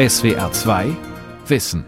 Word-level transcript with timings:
SWR 0.00 0.50
2 0.50 0.96
Wissen. 1.46 1.84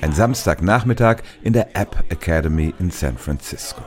Ein 0.00 0.12
Samstagnachmittag 0.14 1.18
in 1.42 1.52
der 1.52 1.76
App 1.76 2.02
Academy 2.08 2.72
in 2.78 2.90
San 2.90 3.18
Francisco. 3.18 3.82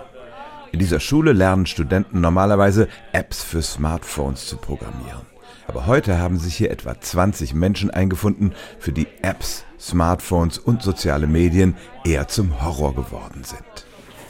In 0.71 0.77
dieser 0.77 0.99
Schule 0.99 1.33
lernen 1.33 1.65
Studenten 1.65 2.21
normalerweise 2.21 2.87
Apps 3.11 3.41
für 3.41 3.63
Smartphones 3.63 4.45
zu 4.45 4.57
programmieren. 4.57 5.25
Aber 5.65 5.87
heute 5.87 6.19
haben 6.19 6.37
sich 6.37 6.55
hier 6.55 6.69
etwa 6.69 7.01
20 7.01 7.55
Menschen 7.55 7.89
eingefunden, 7.89 8.53
für 8.77 8.91
die 8.91 9.07
Apps, 9.23 9.65
Smartphones 9.79 10.59
und 10.59 10.83
soziale 10.83 11.25
Medien 11.25 11.75
eher 12.05 12.27
zum 12.27 12.63
Horror 12.63 12.93
geworden 12.93 13.43
sind. 13.43 13.68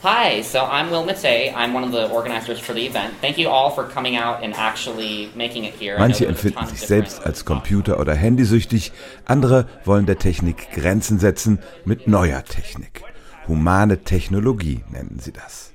Hi, 0.02 0.42
so 0.44 0.60
I'm 0.60 0.90
Will 0.92 1.04
Matei. 1.04 1.54
I'm 1.54 1.74
one 1.74 1.84
of 1.84 1.92
the 1.92 2.10
organizers 2.10 2.58
for 2.58 2.74
the 2.74 2.86
event. 2.86 3.14
Thank 3.20 3.38
you 3.38 3.50
all 3.50 3.70
for 3.70 3.84
coming 3.84 4.16
out 4.16 4.42
and 4.42 4.54
actually 4.54 5.30
making 5.36 5.66
it 5.66 5.74
here. 5.74 6.00
Manche 6.00 6.26
empfinden 6.26 6.66
sich 6.68 6.80
selbst 6.80 7.26
als 7.26 7.44
Computer- 7.44 8.00
oder 8.00 8.16
Handysüchtig, 8.16 8.94
andere 9.26 9.68
wollen 9.84 10.06
der 10.06 10.18
Technik 10.18 10.72
Grenzen 10.72 11.20
setzen 11.20 11.60
mit 11.84 12.08
neuer 12.08 12.46
Technik. 12.46 13.02
Humane 13.50 14.06
Technologie 14.06 14.86
nennen 14.90 15.20
sie 15.20 15.34
das. 15.34 15.74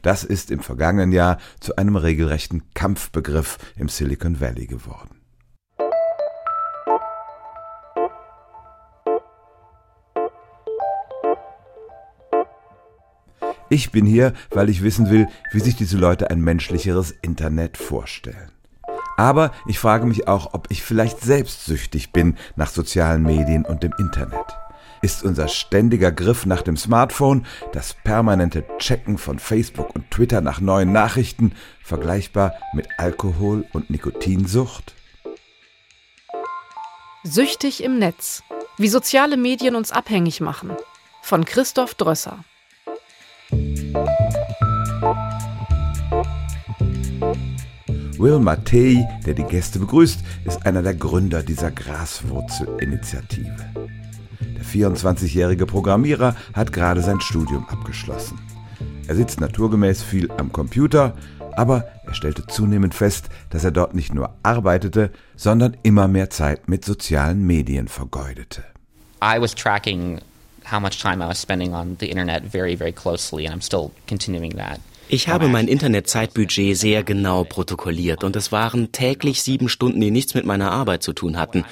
Das 0.00 0.24
ist 0.24 0.50
im 0.50 0.60
vergangenen 0.60 1.12
Jahr 1.12 1.36
zu 1.60 1.76
einem 1.76 1.96
regelrechten 1.96 2.62
Kampfbegriff 2.72 3.58
im 3.76 3.90
Silicon 3.90 4.40
Valley 4.40 4.66
geworden. 4.66 5.21
Ich 13.72 13.90
bin 13.90 14.04
hier, 14.04 14.34
weil 14.50 14.68
ich 14.68 14.82
wissen 14.82 15.08
will, 15.08 15.28
wie 15.50 15.60
sich 15.60 15.74
diese 15.74 15.96
Leute 15.96 16.28
ein 16.28 16.42
menschlicheres 16.42 17.10
Internet 17.22 17.78
vorstellen. 17.78 18.52
Aber 19.16 19.50
ich 19.66 19.78
frage 19.78 20.04
mich 20.04 20.28
auch, 20.28 20.52
ob 20.52 20.70
ich 20.70 20.82
vielleicht 20.82 21.22
selbst 21.22 21.64
süchtig 21.64 22.12
bin 22.12 22.36
nach 22.54 22.68
sozialen 22.68 23.22
Medien 23.22 23.64
und 23.64 23.82
dem 23.82 23.94
Internet. 23.98 24.44
Ist 25.00 25.22
unser 25.24 25.48
ständiger 25.48 26.12
Griff 26.12 26.44
nach 26.44 26.60
dem 26.60 26.76
Smartphone, 26.76 27.46
das 27.72 27.94
permanente 27.94 28.62
Checken 28.76 29.16
von 29.16 29.38
Facebook 29.38 29.96
und 29.96 30.10
Twitter 30.10 30.42
nach 30.42 30.60
neuen 30.60 30.92
Nachrichten 30.92 31.52
vergleichbar 31.82 32.52
mit 32.74 32.88
Alkohol 32.98 33.64
und 33.72 33.88
Nikotinsucht? 33.88 34.94
Süchtig 37.24 37.82
im 37.82 37.98
Netz. 37.98 38.42
Wie 38.76 38.88
soziale 38.88 39.38
Medien 39.38 39.76
uns 39.76 39.92
abhängig 39.92 40.42
machen. 40.42 40.72
Von 41.22 41.46
Christoph 41.46 41.94
Drösser. 41.94 42.44
Will 48.18 48.38
Mattei, 48.38 49.04
der 49.26 49.34
die 49.34 49.42
Gäste 49.42 49.80
begrüßt, 49.80 50.20
ist 50.44 50.64
einer 50.64 50.82
der 50.82 50.94
Gründer 50.94 51.42
dieser 51.42 51.72
Graswurzelinitiative. 51.72 53.66
Der 54.40 54.64
24-jährige 54.64 55.66
Programmierer 55.66 56.36
hat 56.52 56.72
gerade 56.72 57.02
sein 57.02 57.20
Studium 57.20 57.68
abgeschlossen. 57.68 58.38
Er 59.08 59.16
sitzt 59.16 59.40
naturgemäß 59.40 60.02
viel 60.02 60.30
am 60.30 60.52
Computer, 60.52 61.16
aber 61.56 61.84
er 62.06 62.14
stellte 62.14 62.46
zunehmend 62.46 62.94
fest, 62.94 63.28
dass 63.50 63.64
er 63.64 63.72
dort 63.72 63.94
nicht 63.94 64.14
nur 64.14 64.34
arbeitete, 64.44 65.10
sondern 65.34 65.76
immer 65.82 66.06
mehr 66.06 66.30
Zeit 66.30 66.68
mit 66.68 66.84
sozialen 66.84 67.44
Medien 67.44 67.88
vergeudete. 67.88 68.62
I 69.20 69.40
was 69.40 69.52
tracking 69.54 70.20
how 70.64 70.80
much 70.80 71.00
time 71.00 71.22
I 71.22 71.28
was 71.28 71.38
spending 71.38 71.74
on 71.74 71.96
the 72.00 72.06
internet 72.06 72.42
very, 72.44 72.74
very 72.76 72.92
closely, 72.92 73.46
and 73.46 73.54
I'm 73.54 73.62
still 73.62 73.92
continuing 74.06 74.56
that. 74.56 74.80
Ich 75.08 75.28
habe 75.28 75.48
mein 75.48 75.68
Internetzeitbudget 75.68 76.76
sehr 76.76 77.02
genau 77.02 77.44
protokolliert 77.44 78.24
und 78.24 78.34
es 78.34 78.50
waren 78.50 78.92
täglich 78.92 79.42
sieben 79.42 79.68
Stunden, 79.68 80.00
die 80.00 80.10
nichts 80.10 80.34
mit 80.34 80.46
meiner 80.46 80.70
Arbeit 80.70 81.02
zu 81.02 81.12
tun 81.12 81.36
hatten. 81.36 81.64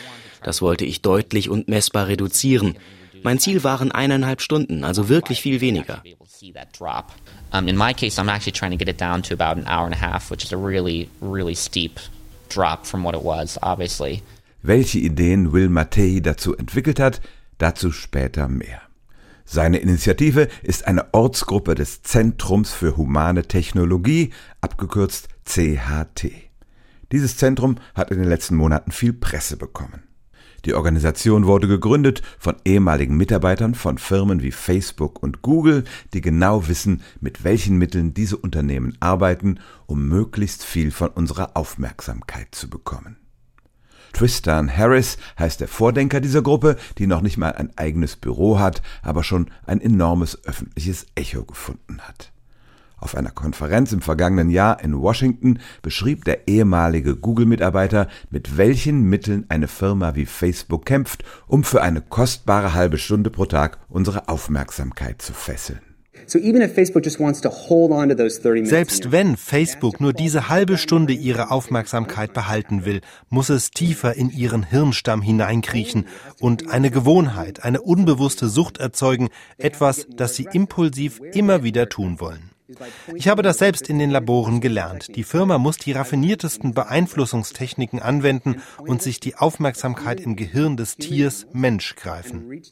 Das 0.42 0.60
wollte 0.60 0.84
ich 0.84 1.00
deutlich 1.00 1.48
und 1.48 1.68
messbar 1.68 2.08
reduzieren. 2.08 2.76
Mein 3.22 3.38
Ziel 3.38 3.64
waren 3.64 3.92
eineinhalb 3.92 4.40
Stunden, 4.40 4.84
also 4.84 5.08
wirklich 5.08 5.40
viel 5.40 5.60
weniger. 5.60 6.02
In 7.52 7.76
my 7.76 7.92
case, 7.94 8.20
I'm 8.20 8.28
actually 8.28 8.52
trying 8.52 8.72
to 8.72 8.78
get 8.78 8.88
it 8.88 9.00
down 9.00 9.22
to 9.22 9.34
about 9.34 9.58
an 9.58 9.66
hour 9.66 9.86
and 9.86 9.94
a 9.94 9.98
half, 9.98 10.30
which 10.30 10.44
is 10.44 10.52
a 10.52 10.56
really, 10.56 11.08
really 11.20 11.54
steep 11.54 11.98
drop 12.48 12.86
from 12.86 13.04
what 13.04 13.14
it 13.14 13.22
was, 13.22 13.58
obviously. 13.62 14.22
Welche 14.62 14.98
Ideen 14.98 15.52
Will 15.52 15.68
Mattei 15.68 16.20
dazu 16.20 16.54
entwickelt 16.54 17.00
hat, 17.00 17.20
dazu 17.58 17.90
später 17.90 18.48
mehr. 18.48 18.82
Seine 19.52 19.78
Initiative 19.78 20.46
ist 20.62 20.86
eine 20.86 21.12
Ortsgruppe 21.12 21.74
des 21.74 22.02
Zentrums 22.02 22.70
für 22.70 22.96
humane 22.96 23.48
Technologie, 23.48 24.30
abgekürzt 24.60 25.28
CHT. 25.44 26.30
Dieses 27.10 27.36
Zentrum 27.36 27.74
hat 27.96 28.12
in 28.12 28.20
den 28.20 28.28
letzten 28.28 28.54
Monaten 28.54 28.92
viel 28.92 29.12
Presse 29.12 29.56
bekommen. 29.56 30.04
Die 30.66 30.74
Organisation 30.74 31.48
wurde 31.48 31.66
gegründet 31.66 32.22
von 32.38 32.54
ehemaligen 32.64 33.16
Mitarbeitern 33.16 33.74
von 33.74 33.98
Firmen 33.98 34.40
wie 34.40 34.52
Facebook 34.52 35.20
und 35.20 35.42
Google, 35.42 35.82
die 36.14 36.20
genau 36.20 36.68
wissen, 36.68 37.02
mit 37.20 37.42
welchen 37.42 37.76
Mitteln 37.76 38.14
diese 38.14 38.36
Unternehmen 38.36 38.96
arbeiten, 39.00 39.58
um 39.86 40.06
möglichst 40.06 40.64
viel 40.64 40.92
von 40.92 41.08
unserer 41.08 41.56
Aufmerksamkeit 41.56 42.54
zu 42.54 42.70
bekommen. 42.70 43.19
Tristan 44.12 44.74
Harris 44.74 45.18
heißt 45.38 45.60
der 45.60 45.68
Vordenker 45.68 46.20
dieser 46.20 46.42
Gruppe, 46.42 46.76
die 46.98 47.06
noch 47.06 47.22
nicht 47.22 47.38
mal 47.38 47.52
ein 47.52 47.70
eigenes 47.76 48.16
Büro 48.16 48.58
hat, 48.58 48.82
aber 49.02 49.24
schon 49.24 49.50
ein 49.66 49.80
enormes 49.80 50.44
öffentliches 50.44 51.06
Echo 51.14 51.44
gefunden 51.44 52.00
hat. 52.00 52.32
Auf 53.00 53.16
einer 53.16 53.30
Konferenz 53.30 53.92
im 53.92 54.02
vergangenen 54.02 54.50
Jahr 54.50 54.82
in 54.84 55.00
Washington 55.00 55.58
beschrieb 55.80 56.26
der 56.26 56.48
ehemalige 56.48 57.16
Google-Mitarbeiter, 57.16 58.08
mit 58.28 58.58
welchen 58.58 59.02
Mitteln 59.02 59.46
eine 59.48 59.68
Firma 59.68 60.14
wie 60.14 60.26
Facebook 60.26 60.84
kämpft, 60.84 61.24
um 61.46 61.64
für 61.64 61.80
eine 61.80 62.02
kostbare 62.02 62.74
halbe 62.74 62.98
Stunde 62.98 63.30
pro 63.30 63.46
Tag 63.46 63.78
unsere 63.88 64.28
Aufmerksamkeit 64.28 65.22
zu 65.22 65.32
fesseln. 65.32 65.89
Selbst 68.64 69.12
wenn 69.12 69.36
Facebook 69.36 70.00
nur 70.00 70.12
diese 70.12 70.48
halbe 70.48 70.78
Stunde 70.78 71.12
ihre 71.12 71.50
Aufmerksamkeit 71.50 72.32
behalten 72.32 72.84
will, 72.84 73.00
muss 73.28 73.48
es 73.48 73.70
tiefer 73.70 74.14
in 74.14 74.30
ihren 74.30 74.62
Hirnstamm 74.62 75.22
hineinkriechen 75.22 76.06
und 76.40 76.70
eine 76.70 76.90
Gewohnheit, 76.90 77.64
eine 77.64 77.80
unbewusste 77.80 78.48
Sucht 78.48 78.78
erzeugen, 78.78 79.28
etwas, 79.58 80.06
das 80.16 80.36
sie 80.36 80.48
impulsiv 80.52 81.20
immer 81.32 81.62
wieder 81.62 81.88
tun 81.88 82.20
wollen. 82.20 82.49
Ich 83.14 83.28
habe 83.28 83.42
das 83.42 83.58
selbst 83.58 83.88
in 83.88 83.98
den 83.98 84.10
Laboren 84.10 84.60
gelernt. 84.60 85.14
Die 85.16 85.24
Firma 85.24 85.58
muss 85.58 85.76
die 85.76 85.92
raffiniertesten 85.92 86.74
Beeinflussungstechniken 86.74 88.00
anwenden 88.00 88.56
und 88.78 89.02
sich 89.02 89.20
die 89.20 89.36
Aufmerksamkeit 89.36 90.20
im 90.20 90.36
Gehirn 90.36 90.76
des 90.76 90.96
Tiers 90.96 91.46
Mensch 91.52 91.96
greifen. 91.96 92.62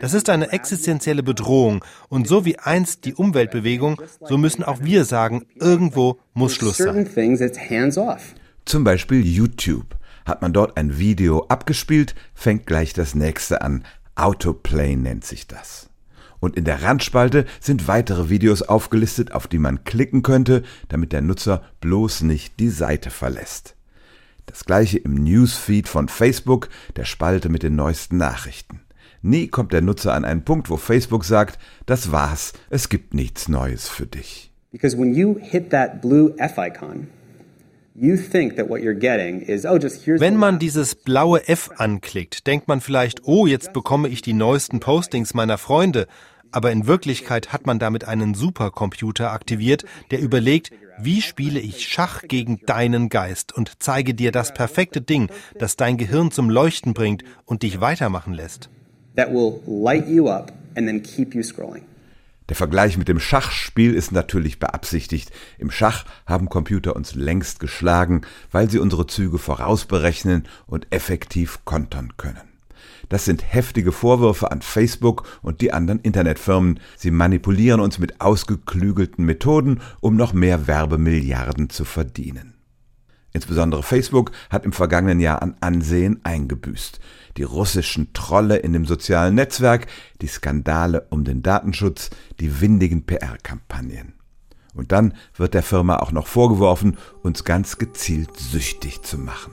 Das 0.00 0.14
ist 0.14 0.28
eine 0.30 0.52
existenzielle 0.52 1.22
Bedrohung 1.22 1.84
und 2.08 2.26
so 2.28 2.44
wie 2.44 2.58
einst 2.58 3.04
die 3.04 3.14
Umweltbewegung, 3.14 4.00
so 4.20 4.38
müssen 4.38 4.64
auch 4.64 4.80
wir 4.82 5.04
sagen, 5.04 5.46
irgendwo 5.56 6.18
muss 6.34 6.54
Schluss 6.54 6.78
sein. 6.78 7.08
Zum 8.64 8.84
Beispiel 8.84 9.26
YouTube. 9.26 9.96
Hat 10.26 10.42
man 10.42 10.52
dort 10.52 10.76
ein 10.76 10.98
Video 10.98 11.46
abgespielt, 11.48 12.14
fängt 12.34 12.66
gleich 12.66 12.92
das 12.92 13.14
nächste 13.14 13.62
an. 13.62 13.84
Autoplay 14.14 14.96
nennt 14.96 15.24
sich 15.24 15.46
das 15.46 15.89
und 16.40 16.56
in 16.56 16.64
der 16.64 16.82
Randspalte 16.82 17.44
sind 17.60 17.86
weitere 17.86 18.28
Videos 18.28 18.62
aufgelistet, 18.62 19.32
auf 19.32 19.46
die 19.46 19.58
man 19.58 19.84
klicken 19.84 20.22
könnte, 20.22 20.62
damit 20.88 21.12
der 21.12 21.20
Nutzer 21.20 21.62
bloß 21.80 22.22
nicht 22.22 22.58
die 22.58 22.70
Seite 22.70 23.10
verlässt. 23.10 23.76
Das 24.46 24.64
gleiche 24.64 24.98
im 24.98 25.22
Newsfeed 25.22 25.86
von 25.86 26.08
Facebook, 26.08 26.68
der 26.96 27.04
Spalte 27.04 27.48
mit 27.48 27.62
den 27.62 27.76
neuesten 27.76 28.16
Nachrichten. 28.16 28.80
Nie 29.22 29.48
kommt 29.48 29.72
der 29.72 29.82
Nutzer 29.82 30.14
an 30.14 30.24
einen 30.24 30.44
Punkt, 30.44 30.70
wo 30.70 30.76
Facebook 30.76 31.24
sagt, 31.24 31.58
das 31.86 32.10
war's, 32.10 32.54
es 32.70 32.88
gibt 32.88 33.14
nichts 33.14 33.48
Neues 33.48 33.88
für 33.88 34.06
dich. 34.06 34.50
Because 34.72 34.98
when 34.98 35.14
you 35.14 35.36
hit 35.40 35.70
that 35.70 36.00
blue 36.00 36.32
F-Icon, 36.38 37.08
Oh, 38.02 38.06
Wenn 38.06 40.36
man 40.36 40.58
dieses 40.58 40.94
blaue 40.94 41.46
F 41.48 41.70
anklickt, 41.76 42.46
denkt 42.46 42.66
man 42.66 42.80
vielleicht, 42.80 43.24
oh, 43.24 43.46
jetzt 43.46 43.74
bekomme 43.74 44.08
ich 44.08 44.22
die 44.22 44.32
neuesten 44.32 44.80
Postings 44.80 45.34
meiner 45.34 45.58
Freunde. 45.58 46.06
Aber 46.52 46.72
in 46.72 46.86
Wirklichkeit 46.86 47.52
hat 47.52 47.66
man 47.66 47.78
damit 47.78 48.04
einen 48.04 48.34
Supercomputer 48.34 49.32
aktiviert, 49.32 49.84
der 50.10 50.20
überlegt, 50.20 50.72
wie 50.98 51.22
spiele 51.22 51.60
ich 51.60 51.86
Schach 51.86 52.22
gegen 52.22 52.60
deinen 52.66 53.08
Geist 53.08 53.52
und 53.52 53.72
zeige 53.78 54.14
dir 54.14 54.32
das 54.32 54.52
perfekte 54.52 55.00
Ding, 55.00 55.30
das 55.58 55.76
dein 55.76 55.96
Gehirn 55.96 56.30
zum 56.30 56.50
Leuchten 56.50 56.92
bringt 56.92 57.24
und 57.44 57.62
dich 57.62 57.80
weitermachen 57.80 58.34
lässt. 58.34 58.68
That 59.16 59.32
will 59.32 59.60
light 59.66 60.08
you 60.08 60.28
up 60.28 60.52
and 60.76 60.86
then 60.86 61.02
keep 61.02 61.34
you 61.34 61.42
scrolling. 61.42 61.84
Der 62.48 62.56
Vergleich 62.56 62.98
mit 62.98 63.06
dem 63.06 63.20
Schachspiel 63.20 63.94
ist 63.94 64.10
natürlich 64.10 64.58
beabsichtigt. 64.58 65.30
Im 65.58 65.70
Schach 65.70 66.04
haben 66.26 66.48
Computer 66.48 66.96
uns 66.96 67.14
längst 67.14 67.60
geschlagen, 67.60 68.22
weil 68.50 68.68
sie 68.68 68.80
unsere 68.80 69.06
Züge 69.06 69.38
vorausberechnen 69.38 70.48
und 70.66 70.88
effektiv 70.90 71.60
kontern 71.64 72.14
können. 72.16 72.49
Das 73.10 73.24
sind 73.24 73.52
heftige 73.52 73.90
Vorwürfe 73.90 74.50
an 74.52 74.62
Facebook 74.62 75.24
und 75.42 75.60
die 75.60 75.72
anderen 75.72 75.98
Internetfirmen. 76.00 76.78
Sie 76.96 77.10
manipulieren 77.10 77.80
uns 77.80 77.98
mit 77.98 78.20
ausgeklügelten 78.20 79.26
Methoden, 79.26 79.80
um 80.00 80.14
noch 80.16 80.32
mehr 80.32 80.68
Werbemilliarden 80.68 81.70
zu 81.70 81.84
verdienen. 81.84 82.54
Insbesondere 83.32 83.82
Facebook 83.82 84.30
hat 84.48 84.64
im 84.64 84.72
vergangenen 84.72 85.18
Jahr 85.18 85.42
an 85.42 85.56
Ansehen 85.60 86.20
eingebüßt. 86.22 87.00
Die 87.36 87.42
russischen 87.42 88.12
Trolle 88.12 88.56
in 88.58 88.72
dem 88.72 88.86
sozialen 88.86 89.34
Netzwerk, 89.34 89.88
die 90.20 90.28
Skandale 90.28 91.06
um 91.10 91.24
den 91.24 91.42
Datenschutz, 91.42 92.10
die 92.38 92.60
windigen 92.60 93.06
PR-Kampagnen. 93.06 94.14
Und 94.74 94.92
dann 94.92 95.14
wird 95.34 95.54
der 95.54 95.64
Firma 95.64 95.96
auch 95.96 96.12
noch 96.12 96.28
vorgeworfen, 96.28 96.96
uns 97.22 97.42
ganz 97.42 97.76
gezielt 97.78 98.36
süchtig 98.36 99.02
zu 99.02 99.18
machen. 99.18 99.52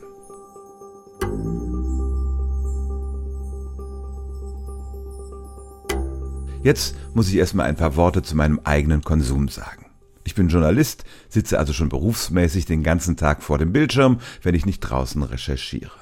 Jetzt 6.67 6.95
muss 7.13 7.29
ich 7.29 7.35
erstmal 7.35 7.67
ein 7.67 7.77
paar 7.77 7.95
Worte 7.95 8.23
zu 8.23 8.35
meinem 8.35 8.59
eigenen 8.65 9.01
Konsum 9.01 9.47
sagen. 9.47 9.85
Ich 10.25 10.35
bin 10.35 10.49
Journalist, 10.49 11.05
sitze 11.29 11.59
also 11.59 11.71
schon 11.71 11.87
berufsmäßig 11.87 12.65
den 12.65 12.83
ganzen 12.83 13.15
Tag 13.15 13.41
vor 13.41 13.57
dem 13.57 13.71
Bildschirm, 13.71 14.19
wenn 14.43 14.53
ich 14.53 14.65
nicht 14.65 14.81
draußen 14.81 15.23
recherchiere. 15.23 15.95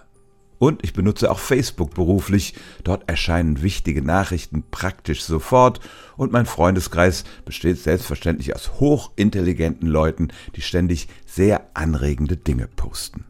Und 0.58 0.84
ich 0.84 0.94
benutze 0.94 1.30
auch 1.30 1.38
Facebook 1.38 1.94
beruflich. 1.94 2.56
Dort 2.84 3.08
erscheinen 3.08 3.62
wichtige 3.62 4.02
Nachrichten 4.02 4.64
praktisch 4.72 5.24
sofort 5.24 5.82
und 6.18 6.32
mein 6.32 6.48
Freundeskreis 6.48 7.26
besteht 7.46 7.78
selbstverständlich 7.78 8.56
aus 8.56 8.80
hochintelligenten 8.80 9.88
Leuten, 9.88 10.30
die 10.56 10.62
ständig 10.62 11.10
sehr 11.28 11.70
anregende 11.76 12.38
Dinge 12.38 12.68
posten. 12.76 13.26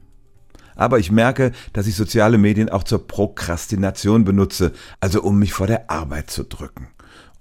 Aber 0.78 1.00
ich 1.00 1.12
merke, 1.12 1.52
dass 1.74 1.86
ich 1.86 1.98
soziale 1.98 2.38
Medien 2.38 2.70
auch 2.70 2.86
zur 2.86 3.06
Prokrastination 3.06 4.24
benutze, 4.24 4.72
also 5.02 5.22
um 5.22 5.38
mich 5.38 5.52
vor 5.52 5.68
der 5.68 5.90
Arbeit 5.92 6.32
zu 6.32 6.46
drücken 6.46 6.88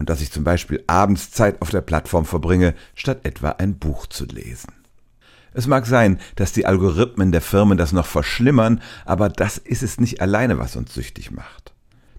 und 0.05 0.11
dass 0.11 0.21
ich 0.21 0.31
zum 0.31 0.45
Beispiel 0.45 0.85
abends 0.87 1.31
Zeit 1.31 1.63
auf 1.63 1.71
der 1.71 1.81
Plattform 1.81 2.27
verbringe, 2.27 2.75
statt 2.95 3.21
etwa 3.23 3.53
ein 3.53 3.79
Buch 3.79 4.07
zu 4.07 4.27
lesen. 4.27 4.71
Es 5.55 5.67
mag 5.67 5.87
sein, 5.87 6.21
dass 6.37 6.53
die 6.53 6.67
Algorithmen 6.67 7.33
der 7.33 7.41
Firmen 7.41 7.79
das 7.79 7.93
noch 7.93 8.05
verschlimmern, 8.05 8.83
aber 9.07 9.31
das 9.31 9.57
ist 9.57 9.83
es 9.83 9.99
nicht 9.99 10.21
alleine, 10.21 10.59
was 10.59 10.77
uns 10.77 10.93
süchtig 10.93 11.31
macht. 11.31 11.73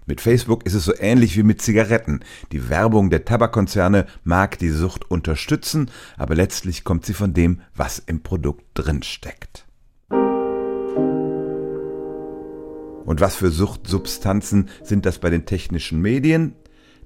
Mit 0.04 0.20
Facebook 0.20 0.66
ist 0.66 0.74
es 0.74 0.84
so 0.84 0.94
ähnlich 0.98 1.36
wie 1.36 1.44
mit 1.44 1.62
Zigaretten. 1.62 2.24
Die 2.50 2.68
Werbung 2.68 3.08
der 3.08 3.24
Tabakkonzerne 3.24 4.06
mag 4.24 4.58
die 4.58 4.70
Sucht 4.70 5.08
unterstützen, 5.08 5.88
aber 6.16 6.34
letztlich 6.34 6.82
kommt 6.82 7.06
sie 7.06 7.14
von 7.14 7.34
dem, 7.34 7.60
was 7.76 8.00
im 8.00 8.24
Produkt 8.24 8.64
drin 8.74 9.04
steckt. 9.04 9.64
Und 13.04 13.20
was 13.20 13.36
für 13.36 13.52
Suchtsubstanzen 13.52 14.70
sind 14.82 15.06
das 15.06 15.20
bei 15.20 15.30
den 15.30 15.46
technischen 15.46 16.02
Medien? 16.02 16.56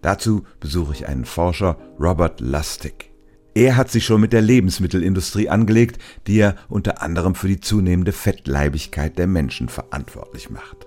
Dazu 0.02 0.44
besuche 0.60 0.94
ich 0.94 1.08
einen 1.08 1.24
Forscher, 1.24 1.76
Robert 1.98 2.40
Lustig. 2.40 3.10
Er 3.54 3.76
hat 3.76 3.90
sich 3.90 4.04
schon 4.04 4.20
mit 4.20 4.32
der 4.32 4.42
Lebensmittelindustrie 4.42 5.48
angelegt, 5.48 6.00
die 6.26 6.38
er 6.38 6.54
unter 6.68 7.02
anderem 7.02 7.34
für 7.34 7.48
die 7.48 7.60
zunehmende 7.60 8.12
Fettleibigkeit 8.12 9.18
der 9.18 9.26
Menschen 9.26 9.68
verantwortlich 9.68 10.50
macht. 10.50 10.86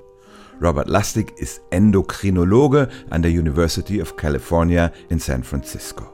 Robert 0.61 0.87
Lustig 0.87 1.33
ist 1.37 1.61
Endokrinologe 1.71 2.87
an 3.09 3.21
der 3.21 3.31
University 3.31 4.01
of 4.01 4.15
California 4.15 4.91
in 5.09 5.19
San 5.19 5.43
Francisco. 5.43 6.05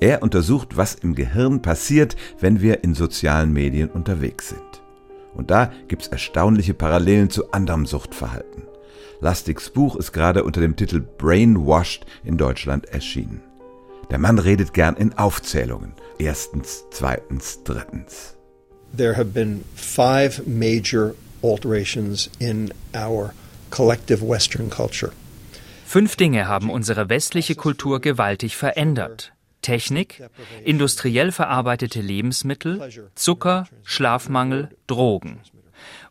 Er 0.00 0.22
untersucht, 0.22 0.76
was 0.76 0.94
im 0.94 1.14
Gehirn 1.14 1.62
passiert, 1.62 2.16
wenn 2.40 2.60
wir 2.60 2.82
in 2.82 2.94
sozialen 2.94 3.52
Medien 3.52 3.90
unterwegs 3.90 4.48
sind. 4.48 4.82
Und 5.34 5.50
da 5.50 5.70
gibt's 5.88 6.08
erstaunliche 6.08 6.74
Parallelen 6.74 7.30
zu 7.30 7.52
anderem 7.52 7.86
Suchtverhalten. 7.86 8.62
Lustigs 9.20 9.70
Buch 9.70 9.96
ist 9.96 10.12
gerade 10.12 10.44
unter 10.44 10.60
dem 10.60 10.76
Titel 10.76 11.00
Brainwashed 11.00 12.04
in 12.24 12.36
Deutschland 12.36 12.86
erschienen. 12.86 13.42
Der 14.10 14.18
Mann 14.18 14.38
redet 14.38 14.74
gern 14.74 14.96
in 14.96 15.14
Aufzählungen. 15.14 15.92
Erstens, 16.18 16.84
zweitens, 16.90 17.62
drittens. 17.64 18.36
There 18.96 19.16
have 19.16 19.30
been 19.30 19.64
five 19.74 20.46
major 20.46 21.14
alterations 21.42 22.30
in 22.38 22.72
our 22.94 23.32
collective 23.70 24.22
Western 24.22 24.70
culture. 24.70 25.12
Fünf 25.84 26.16
Dinge 26.16 26.46
haben 26.48 26.70
unsere 26.70 27.08
westliche 27.08 27.54
Kultur 27.54 28.00
gewaltig 28.00 28.56
verändert. 28.56 29.32
Technik, 29.62 30.22
industriell 30.64 31.32
verarbeitete 31.32 32.00
Lebensmittel, 32.00 33.10
Zucker, 33.14 33.66
Schlafmangel, 33.84 34.68
Drogen 34.86 35.40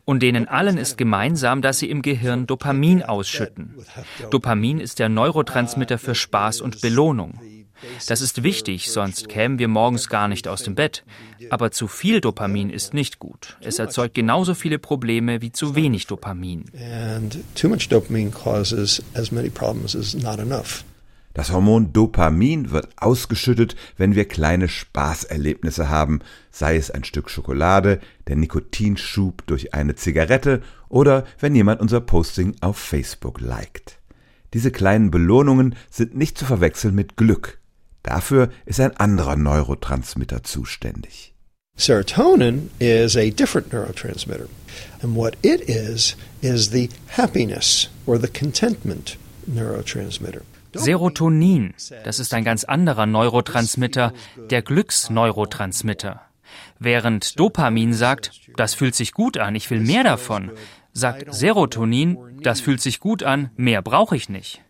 und 0.04 0.22
denen 0.22 0.48
allen 0.48 0.76
ist 0.76 0.98
gemeinsam, 0.98 1.62
dass 1.62 1.78
sie 1.78 1.90
im 1.90 2.02
Gehirn 2.02 2.46
Dopamin 2.46 3.02
ausschütten. 3.02 3.74
Dopamin 4.30 4.80
ist 4.80 4.98
der 4.98 5.08
Neurotransmitter 5.08 5.98
für 5.98 6.14
Spaß 6.14 6.60
und 6.60 6.80
Belohnung. 6.80 7.40
Das 8.06 8.20
ist 8.20 8.42
wichtig, 8.42 8.90
sonst 8.90 9.28
kämen 9.28 9.58
wir 9.58 9.68
morgens 9.68 10.08
gar 10.08 10.28
nicht 10.28 10.48
aus 10.48 10.62
dem 10.62 10.74
Bett. 10.74 11.04
Aber 11.50 11.70
zu 11.70 11.88
viel 11.88 12.20
Dopamin 12.20 12.70
ist 12.70 12.94
nicht 12.94 13.18
gut. 13.18 13.56
Es 13.60 13.78
erzeugt 13.78 14.14
genauso 14.14 14.54
viele 14.54 14.78
Probleme 14.78 15.42
wie 15.42 15.52
zu 15.52 15.74
wenig 15.74 16.06
Dopamin. 16.06 16.64
And 17.10 17.38
too 17.54 17.68
much 17.68 17.88
dopamine 17.88 18.30
causes 18.30 19.02
as 19.14 19.30
many 19.32 19.50
problems 19.50 19.94
as 19.94 20.14
not 20.14 20.38
enough. 20.38 20.84
Das 21.34 21.50
Hormon 21.50 21.92
Dopamin 21.92 22.70
wird 22.70 22.88
ausgeschüttet, 22.96 23.74
wenn 23.96 24.14
wir 24.14 24.26
kleine 24.26 24.68
Spaßerlebnisse 24.68 25.88
haben, 25.88 26.20
sei 26.52 26.76
es 26.76 26.92
ein 26.92 27.02
Stück 27.02 27.28
Schokolade, 27.28 27.98
der 28.28 28.36
Nikotinschub 28.36 29.44
durch 29.46 29.74
eine 29.74 29.96
Zigarette 29.96 30.62
oder 30.88 31.24
wenn 31.40 31.56
jemand 31.56 31.80
unser 31.80 32.00
Posting 32.00 32.54
auf 32.60 32.78
Facebook 32.78 33.40
liked. 33.40 33.98
Diese 34.54 34.70
kleinen 34.70 35.10
Belohnungen 35.10 35.74
sind 35.90 36.16
nicht 36.16 36.38
zu 36.38 36.44
verwechseln 36.44 36.94
mit 36.94 37.16
Glück. 37.16 37.58
Dafür 38.04 38.50
ist 38.64 38.78
ein 38.78 38.96
anderer 38.96 39.34
Neurotransmitter 39.34 40.44
zuständig. 40.44 41.34
Serotonin 41.76 42.70
is 42.78 43.16
a 43.16 43.30
different 43.30 43.72
neurotransmitter. 43.72 44.46
And 45.02 45.16
what 45.16 45.36
it 45.42 45.62
is, 45.68 46.16
is 46.40 46.70
the 46.70 46.88
happiness 47.08 47.88
or 48.06 48.20
the 48.20 48.28
contentment 48.28 49.16
neurotransmitter. 49.48 50.42
Serotonin, 50.74 51.74
das 52.04 52.18
ist 52.18 52.34
ein 52.34 52.44
ganz 52.44 52.64
anderer 52.64 53.06
Neurotransmitter, 53.06 54.12
der 54.50 54.62
Glücksneurotransmitter. 54.62 56.20
Während 56.78 57.38
Dopamin 57.38 57.94
sagt, 57.94 58.40
das 58.56 58.74
fühlt 58.74 58.94
sich 58.94 59.12
gut 59.12 59.38
an, 59.38 59.54
ich 59.54 59.70
will 59.70 59.80
mehr 59.80 60.04
davon, 60.04 60.50
sagt 60.92 61.34
Serotonin, 61.34 62.18
das 62.42 62.60
fühlt 62.60 62.80
sich 62.80 63.00
gut 63.00 63.22
an, 63.22 63.50
mehr 63.56 63.82
brauche 63.82 64.16
ich 64.16 64.28
nicht. 64.28 64.62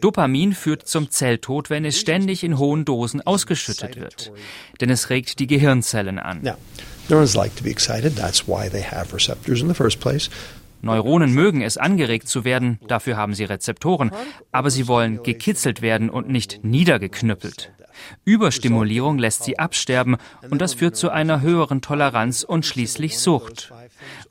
Dopamin 0.00 0.52
führt 0.52 0.86
zum 0.86 1.10
Zelltod, 1.10 1.70
wenn 1.70 1.84
es 1.84 1.98
ständig 1.98 2.44
in 2.44 2.58
hohen 2.58 2.84
Dosen 2.84 3.20
ausgeschüttet 3.22 3.96
wird, 3.96 4.32
denn 4.80 4.90
es 4.90 5.10
regt 5.10 5.38
die 5.38 5.46
Gehirnzellen 5.46 6.18
an. 6.18 6.42
Neurons 7.08 7.34
like 7.34 7.54
to 7.56 7.62
be 7.62 7.70
excited, 7.70 8.16
that's 8.16 8.48
why 8.48 8.68
they 8.68 8.82
have 8.82 9.12
receptors 9.12 9.60
in 9.60 9.68
the 9.68 9.74
first 9.74 10.00
place. 10.00 10.30
Neuronen 10.84 11.32
mögen 11.32 11.62
es, 11.62 11.76
angeregt 11.76 12.28
zu 12.28 12.44
werden, 12.44 12.78
dafür 12.86 13.16
haben 13.16 13.34
sie 13.34 13.44
Rezeptoren, 13.44 14.10
aber 14.52 14.70
sie 14.70 14.86
wollen 14.86 15.22
gekitzelt 15.22 15.82
werden 15.82 16.10
und 16.10 16.28
nicht 16.28 16.60
niedergeknüppelt. 16.62 17.72
Überstimulierung 18.24 19.18
lässt 19.18 19.44
sie 19.44 19.58
absterben 19.58 20.16
und 20.50 20.60
das 20.60 20.74
führt 20.74 20.96
zu 20.96 21.10
einer 21.10 21.40
höheren 21.40 21.80
Toleranz 21.80 22.42
und 22.42 22.66
schließlich 22.66 23.18
Sucht. 23.18 23.72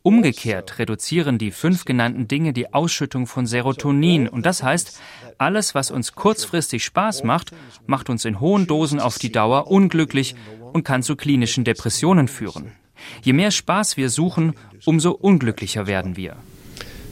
Umgekehrt 0.01 0.79
reduzieren 0.79 1.37
die 1.37 1.51
fünf 1.51 1.85
genannten 1.85 2.27
Dinge 2.27 2.53
die 2.53 2.73
Ausschüttung 2.73 3.25
von 3.25 3.45
Serotonin 3.45 4.27
und 4.27 4.45
das 4.45 4.63
heißt, 4.63 4.99
alles, 5.37 5.73
was 5.75 5.91
uns 5.91 6.13
kurzfristig 6.13 6.83
Spaß 6.83 7.23
macht, 7.23 7.51
macht 7.87 8.09
uns 8.09 8.25
in 8.25 8.39
hohen 8.39 8.67
Dosen 8.67 8.99
auf 8.99 9.17
die 9.17 9.31
Dauer 9.31 9.67
unglücklich 9.67 10.35
und 10.73 10.83
kann 10.83 11.03
zu 11.03 11.15
klinischen 11.15 11.63
Depressionen 11.63 12.27
führen. 12.27 12.73
Je 13.21 13.33
mehr 13.33 13.51
Spaß 13.51 13.97
wir 13.97 14.09
suchen, 14.09 14.53
umso 14.85 15.11
unglücklicher 15.11 15.87
werden 15.87 16.15
wir. 16.17 16.35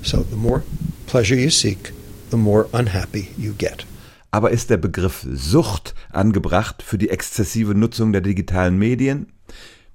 So 0.03 0.25
the 0.29 0.35
more 0.35 0.63
pleasure 1.07 1.39
you 1.39 1.49
seek, 1.49 1.93
the 2.31 2.37
more 2.37 2.67
unhappy 2.71 3.27
you 3.37 3.53
get. 3.57 3.85
Aber 4.31 4.51
ist 4.51 4.69
der 4.69 4.77
Begriff 4.77 5.27
Sucht 5.29 5.93
angebracht 6.09 6.81
für 6.81 6.97
die 6.97 7.09
exzessive 7.09 7.75
Nutzung 7.75 8.13
der 8.13 8.21
digitalen 8.21 8.77
Medien? 8.77 9.27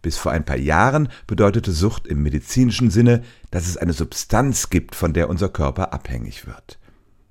Bis 0.03 0.19
vor 0.19 0.31
ein 0.31 0.45
paar 0.45 0.59
Jahren 0.59 1.09
bedeutete 1.27 1.73
Sucht 1.73 2.07
im 2.07 2.23
medizinischen 2.23 2.91
Sinne, 2.91 3.25
dass 3.51 3.67
es 3.67 3.77
eine 3.77 3.95
Substanz 3.95 4.71
gibt, 4.71 4.95
von 4.95 5.15
der 5.15 5.31
unser 5.31 5.49
Körper 5.49 5.93
abhängig 5.93 6.47
wird. 6.47 6.79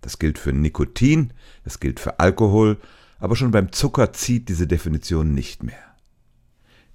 Das 0.01 0.19
gilt 0.19 0.37
für 0.39 0.51
Nikotin, 0.51 1.31
das 1.63 1.79
gilt 1.79 1.99
für 1.99 2.19
Alkohol, 2.19 2.77
aber 3.19 3.35
schon 3.35 3.51
beim 3.51 3.71
Zucker 3.71 4.11
zieht 4.13 4.49
diese 4.49 4.67
Definition 4.67 5.33
nicht 5.33 5.63
mehr. 5.63 5.84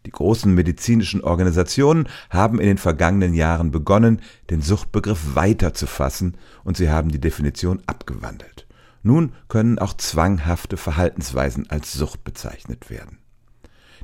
Die 0.07 0.11
großen 0.11 0.55
medizinischen 0.55 1.23
Organisationen 1.23 2.09
haben 2.31 2.59
in 2.59 2.67
den 2.67 2.79
vergangenen 2.79 3.35
Jahren 3.35 3.71
begonnen, 3.71 4.21
den 4.49 4.63
Suchtbegriff 4.63 5.35
weiter 5.35 5.75
zu 5.75 5.87
fassen, 5.87 6.37
und 6.65 6.77
sie 6.77 6.89
haben 6.89 7.11
die 7.11 7.21
Definition 7.21 7.83
abgewandelt. 7.87 8.67
Nun 9.03 9.33
können 9.49 9.79
auch 9.79 9.95
zwanghafte 9.95 10.77
Verhaltensweisen 10.77 11.69
als 11.71 11.93
Sucht 11.93 12.25
bezeichnet 12.25 12.91
werden. 12.91 13.19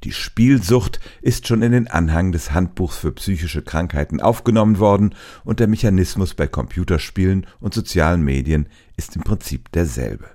Die 0.05 0.13
Spielsucht 0.13 1.01
ist 1.23 1.47
schon 1.49 1.63
in 1.63 1.73
den 1.73 1.89
Anhang 1.89 2.33
des 2.33 2.53
Handbuchs 2.53 2.99
für 2.99 3.13
psychische 3.13 3.63
Krankheiten 3.63 4.21
aufgenommen 4.21 4.79
worden 4.79 5.15
und 5.45 5.59
der 5.61 5.69
Mechanismus 5.69 6.35
bei 6.35 6.47
Computerspielen 6.47 7.47
und 7.61 7.73
sozialen 7.73 8.23
Medien 8.23 8.69
ist 8.97 9.17
im 9.17 9.23
Prinzip 9.23 9.73
derselbe. 9.73 10.29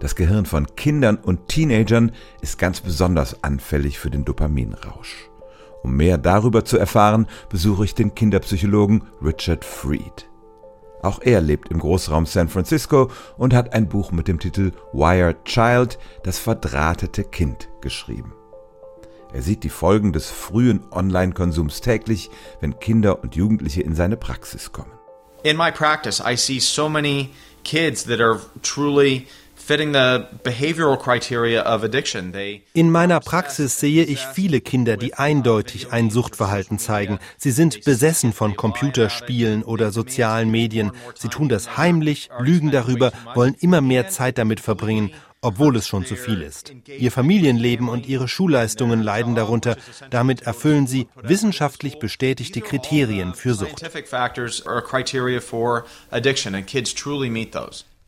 Das 0.00 0.14
Gehirn 0.14 0.46
von 0.46 0.66
Kindern 0.76 1.16
und 1.16 1.48
Teenagern 1.48 2.12
ist 2.40 2.58
ganz 2.58 2.80
besonders 2.80 3.42
anfällig 3.42 3.98
für 3.98 4.10
den 4.10 4.24
Dopaminrausch. 4.24 5.28
Um 5.82 5.96
mehr 5.96 6.18
darüber 6.18 6.64
zu 6.64 6.78
erfahren, 6.78 7.26
besuche 7.48 7.84
ich 7.84 7.94
den 7.94 8.14
Kinderpsychologen 8.14 9.04
Richard 9.22 9.64
Fried. 9.64 10.28
Auch 11.02 11.20
er 11.22 11.40
lebt 11.40 11.68
im 11.68 11.78
Großraum 11.78 12.26
San 12.26 12.48
Francisco 12.48 13.10
und 13.36 13.54
hat 13.54 13.72
ein 13.72 13.88
Buch 13.88 14.10
mit 14.10 14.26
dem 14.28 14.40
Titel 14.40 14.72
Wired 14.92 15.44
Child, 15.44 15.98
das 16.24 16.38
verdrahtete 16.38 17.24
Kind, 17.24 17.68
geschrieben. 17.80 18.32
Er 19.32 19.42
sieht 19.42 19.62
die 19.62 19.68
Folgen 19.68 20.12
des 20.12 20.30
frühen 20.30 20.80
Online-Konsums 20.90 21.80
täglich, 21.80 22.30
wenn 22.60 22.80
Kinder 22.80 23.22
und 23.22 23.36
Jugendliche 23.36 23.82
in 23.82 23.94
seine 23.94 24.16
Praxis 24.16 24.72
kommen. 24.72 24.92
In 25.44 25.56
my 25.56 25.70
practice, 25.70 26.20
I 26.20 26.36
see 26.36 26.58
so 26.58 26.88
many 26.88 27.30
kids 27.62 28.04
that 28.04 28.20
are 28.20 28.40
truly 28.62 29.26
in 32.72 32.90
meiner 32.90 33.20
Praxis 33.20 33.78
sehe 33.78 34.04
ich 34.04 34.20
viele 34.20 34.62
Kinder, 34.62 34.96
die 34.96 35.12
eindeutig 35.12 35.92
ein 35.92 36.08
Suchtverhalten 36.08 36.78
zeigen. 36.78 37.18
Sie 37.36 37.50
sind 37.50 37.84
besessen 37.84 38.32
von 38.32 38.56
Computerspielen 38.56 39.62
oder 39.62 39.92
sozialen 39.92 40.50
Medien. 40.50 40.92
Sie 41.14 41.28
tun 41.28 41.50
das 41.50 41.76
heimlich, 41.76 42.30
lügen 42.40 42.70
darüber, 42.70 43.12
wollen 43.34 43.54
immer 43.60 43.82
mehr 43.82 44.08
Zeit 44.08 44.38
damit 44.38 44.60
verbringen 44.60 45.10
obwohl 45.40 45.76
es 45.76 45.86
schon 45.86 46.04
zu 46.04 46.16
viel 46.16 46.42
ist. 46.42 46.72
Ihr 46.88 47.12
Familienleben 47.12 47.88
und 47.88 48.08
ihre 48.08 48.26
Schulleistungen 48.26 49.00
leiden 49.00 49.36
darunter. 49.36 49.76
Damit 50.10 50.42
erfüllen 50.42 50.88
sie 50.88 51.06
wissenschaftlich 51.22 52.00
bestätigte 52.00 52.60
Kriterien 52.60 53.34
für 53.34 53.54
Sucht. 53.54 53.88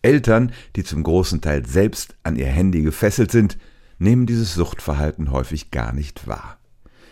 Eltern, 0.02 0.52
die 0.76 0.84
zum 0.84 1.02
großen 1.02 1.40
Teil 1.40 1.66
selbst 1.66 2.16
an 2.22 2.36
ihr 2.36 2.46
Handy 2.46 2.82
gefesselt 2.82 3.30
sind, 3.30 3.58
nehmen 3.98 4.26
dieses 4.26 4.54
Suchtverhalten 4.54 5.30
häufig 5.30 5.70
gar 5.70 5.92
nicht 5.92 6.26
wahr. 6.26 6.58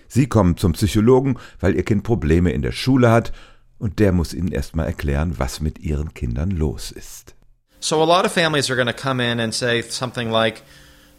Sie 0.09 0.27
kommen 0.27 0.57
zum 0.57 0.73
Psychologen, 0.73 1.39
weil 1.61 1.75
ihr 1.75 1.85
Kind 1.85 2.03
Probleme 2.03 2.53
in 2.53 2.63
der 2.63 2.73
Schule 2.73 3.11
hat, 3.11 3.33
und 3.79 4.01
der 4.01 4.13
muss 4.13 4.35
ihnen 4.35 4.51
erstmal 4.51 4.87
erklären, 4.87 5.35
was 5.39 5.61
mit 5.61 5.79
ihren 5.79 6.13
Kindern 6.13 6.51
los 6.51 6.91
ist. 6.91 7.37
So 7.79 8.03
a 8.03 8.05
lot 8.05 8.27
of 8.27 8.33
families 8.33 8.71
are 8.71 8.77
going 8.77 8.93
to 8.93 9.03
come 9.03 9.23
in 9.23 9.39
and 9.39 9.55
say 9.55 9.83
something 9.83 10.31
like, 10.31 10.63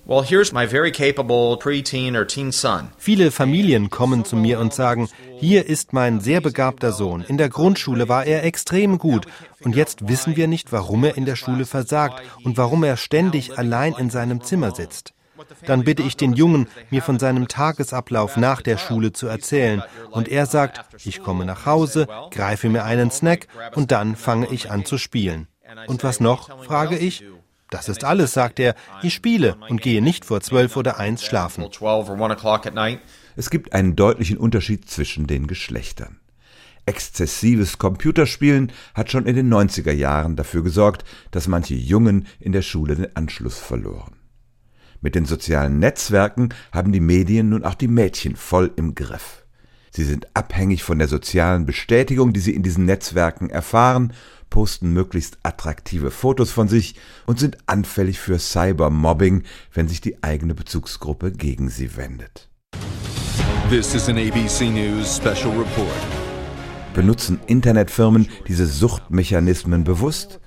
Well, 0.10 0.24
here's 0.24 0.52
my 0.52 0.66
very 0.66 0.92
capable 0.92 1.56
preteen 1.60 2.16
or 2.16 2.26
teen 2.26 2.52
son. 2.52 2.90
Viele 2.98 3.30
Familien 3.30 3.92
kommen 3.92 4.26
zu 4.26 4.36
mir 4.36 4.60
und 4.60 4.74
sagen, 4.74 5.08
hier 5.40 5.68
ist 5.68 5.94
mein 5.94 6.20
sehr 6.20 6.42
begabter 6.42 6.94
Sohn. 6.94 7.24
In 7.28 7.38
der 7.38 7.50
Grundschule 7.50 8.10
war 8.10 8.26
er 8.26 8.44
extrem 8.44 8.98
gut 8.98 9.28
und 9.64 9.76
jetzt 9.76 10.08
wissen 10.08 10.36
wir 10.36 10.48
nicht, 10.48 10.72
warum 10.72 11.04
er 11.04 11.16
in 11.16 11.26
der 11.26 11.36
Schule 11.36 11.68
versagt 11.68 12.24
und 12.44 12.58
warum 12.58 12.84
er 12.84 12.98
ständig 12.98 13.60
allein 13.60 13.94
in 14.00 14.10
seinem 14.10 14.42
Zimmer 14.42 14.74
sitzt. 14.74 15.14
Dann 15.68 15.84
bitte 15.84 16.02
ich 16.02 16.18
den 16.18 16.34
Jungen, 16.34 16.68
mir 16.90 17.04
von 17.04 17.20
seinem 17.20 17.48
Tagesablauf 17.48 18.36
nach 18.36 18.64
der 18.64 18.80
Schule 18.80 19.14
zu 19.14 19.28
erzählen. 19.28 19.84
Und 20.10 20.28
er 20.28 20.48
sagt, 20.48 20.98
ich 21.06 21.22
komme 21.22 21.46
nach 21.46 21.68
Hause, 21.68 22.08
greife 22.32 22.68
mir 22.70 22.84
einen 22.84 23.12
Snack 23.12 23.48
und 23.76 23.92
dann 23.92 24.16
fange 24.16 24.48
ich 24.48 24.72
an 24.72 24.86
zu 24.86 24.98
spielen. 24.98 25.48
Und 25.86 26.04
was 26.04 26.20
noch? 26.20 26.66
frage 26.66 26.98
ich. 26.98 27.24
Das 27.70 27.88
ist 27.88 28.04
alles, 28.04 28.34
sagt 28.34 28.60
er. 28.60 28.76
Ich 29.04 29.14
spiele 29.14 29.56
und 29.70 29.82
gehe 29.82 30.02
nicht 30.02 30.26
vor 30.26 30.42
zwölf 30.42 30.76
oder 30.76 30.98
eins 30.98 31.24
schlafen. 31.24 31.66
Es 33.36 33.50
gibt 33.50 33.74
einen 33.74 33.96
deutlichen 33.96 34.38
Unterschied 34.38 34.90
zwischen 34.90 35.28
den 35.28 35.48
Geschlechtern. 35.48 36.20
Exzessives 36.86 37.78
Computerspielen 37.78 38.72
hat 38.96 39.12
schon 39.12 39.28
in 39.28 39.36
den 39.36 39.54
90er 39.54 39.92
Jahren 39.92 40.36
dafür 40.36 40.64
gesorgt, 40.64 41.04
dass 41.30 41.48
manche 41.48 41.76
Jungen 41.76 42.26
in 42.40 42.52
der 42.52 42.64
Schule 42.64 42.96
den 42.96 43.16
Anschluss 43.16 43.60
verloren. 43.60 44.16
Mit 45.00 45.14
den 45.14 45.26
sozialen 45.26 45.78
Netzwerken 45.78 46.50
haben 46.72 46.92
die 46.92 47.00
Medien 47.00 47.50
nun 47.50 47.64
auch 47.64 47.76
die 47.76 47.88
Mädchen 47.88 48.36
voll 48.36 48.72
im 48.76 48.96
Griff. 48.96 49.46
Sie 49.92 50.04
sind 50.04 50.28
abhängig 50.36 50.84
von 50.84 51.00
der 51.00 51.08
sozialen 51.08 51.66
Bestätigung, 51.66 52.34
die 52.34 52.40
sie 52.40 52.54
in 52.54 52.64
diesen 52.64 52.86
Netzwerken 52.86 53.50
erfahren 53.50 54.14
posten 54.50 54.92
möglichst 54.92 55.38
attraktive 55.44 56.12
Fotos 56.12 56.52
von 56.52 56.68
sich 56.68 56.96
und 57.26 57.40
sind 57.40 57.58
anfällig 57.66 58.20
für 58.20 58.40
Cybermobbing, 58.40 59.44
wenn 59.74 59.88
sich 59.88 60.02
die 60.02 60.24
eigene 60.24 60.56
Bezugsgruppe 60.56 61.32
gegen 61.32 61.70
sie 61.70 61.96
wendet. 61.98 62.50
This 63.70 63.94
is 63.94 64.10
an 64.10 64.18
ABC 64.18 64.70
News 64.70 65.18
special 65.18 65.52
report. 65.58 65.88
Benutzen 66.94 67.40
Internetfirmen 67.46 68.28
diese 68.48 68.66
Suchtmechanismen 68.66 69.84
bewusst? 69.84 70.40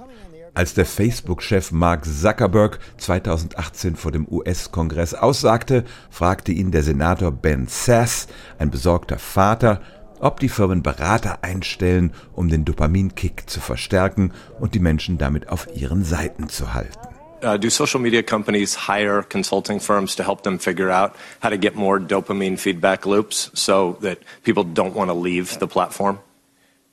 Als 0.54 0.74
der 0.74 0.84
Facebook-Chef 0.84 1.72
Mark 1.72 2.04
Zuckerberg 2.04 2.78
2018 2.98 3.96
vor 3.96 4.12
dem 4.12 4.28
US-Kongress 4.28 5.14
aussagte, 5.14 5.84
fragte 6.10 6.52
ihn 6.52 6.70
der 6.70 6.82
Senator 6.82 7.30
Ben 7.30 7.68
Sass, 7.68 8.26
ein 8.58 8.70
besorgter 8.70 9.18
Vater, 9.18 9.80
ob 10.22 10.40
die 10.40 10.48
Firmen 10.48 10.82
Berater 10.82 11.40
einstellen, 11.42 12.12
um 12.32 12.48
den 12.48 12.64
Dopaminkick 12.64 13.50
zu 13.50 13.60
verstärken 13.60 14.32
und 14.58 14.74
die 14.74 14.78
Menschen 14.78 15.18
damit 15.18 15.48
auf 15.50 15.68
ihren 15.74 16.04
Seiten 16.04 16.48
zu 16.48 16.72
halten. 16.72 16.98
Uh, 17.44 17.58
do 17.58 17.68
social 17.68 18.00
media 18.00 18.22
companies 18.22 18.86
hire 18.86 19.24
consulting 19.24 19.80
firms 19.80 20.14
to 20.14 20.22
help 20.22 20.44
them 20.44 20.60
figure 20.60 20.90
out 20.90 21.10
how 21.42 21.50
to 21.50 21.58
get 21.58 21.74
more 21.74 21.98
dopamine 21.98 22.56
feedback 22.56 23.04
loops 23.04 23.50
so 23.52 23.98
that 24.00 24.18
people 24.44 24.62
don't 24.62 24.94
want 24.94 25.10
to 25.10 25.14
leave 25.14 25.58
the 25.58 25.66
platform? 25.66 26.20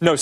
Nein, 0.02 0.18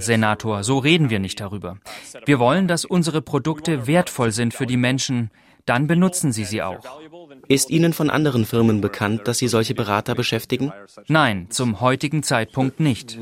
Senator, 0.00 0.62
so 0.62 0.78
reden 0.78 1.10
wir 1.10 1.18
nicht 1.18 1.40
darüber. 1.40 1.78
Wir 2.26 2.38
wollen, 2.38 2.68
dass 2.68 2.84
unsere 2.84 3.22
Produkte 3.22 3.86
wertvoll 3.86 4.32
sind 4.32 4.52
für 4.52 4.66
die 4.66 4.76
Menschen. 4.76 5.30
Dann 5.66 5.86
benutzen 5.86 6.32
sie 6.32 6.44
sie 6.44 6.62
auch. 6.62 7.00
Ist 7.48 7.70
Ihnen 7.70 7.92
von 7.92 8.10
anderen 8.10 8.44
Firmen 8.44 8.80
bekannt, 8.80 9.28
dass 9.28 9.38
Sie 9.38 9.48
solche 9.48 9.74
Berater 9.74 10.14
beschäftigen? 10.14 10.72
Nein, 11.08 11.46
zum 11.50 11.80
heutigen 11.80 12.22
Zeitpunkt 12.22 12.80
nicht. 12.80 13.18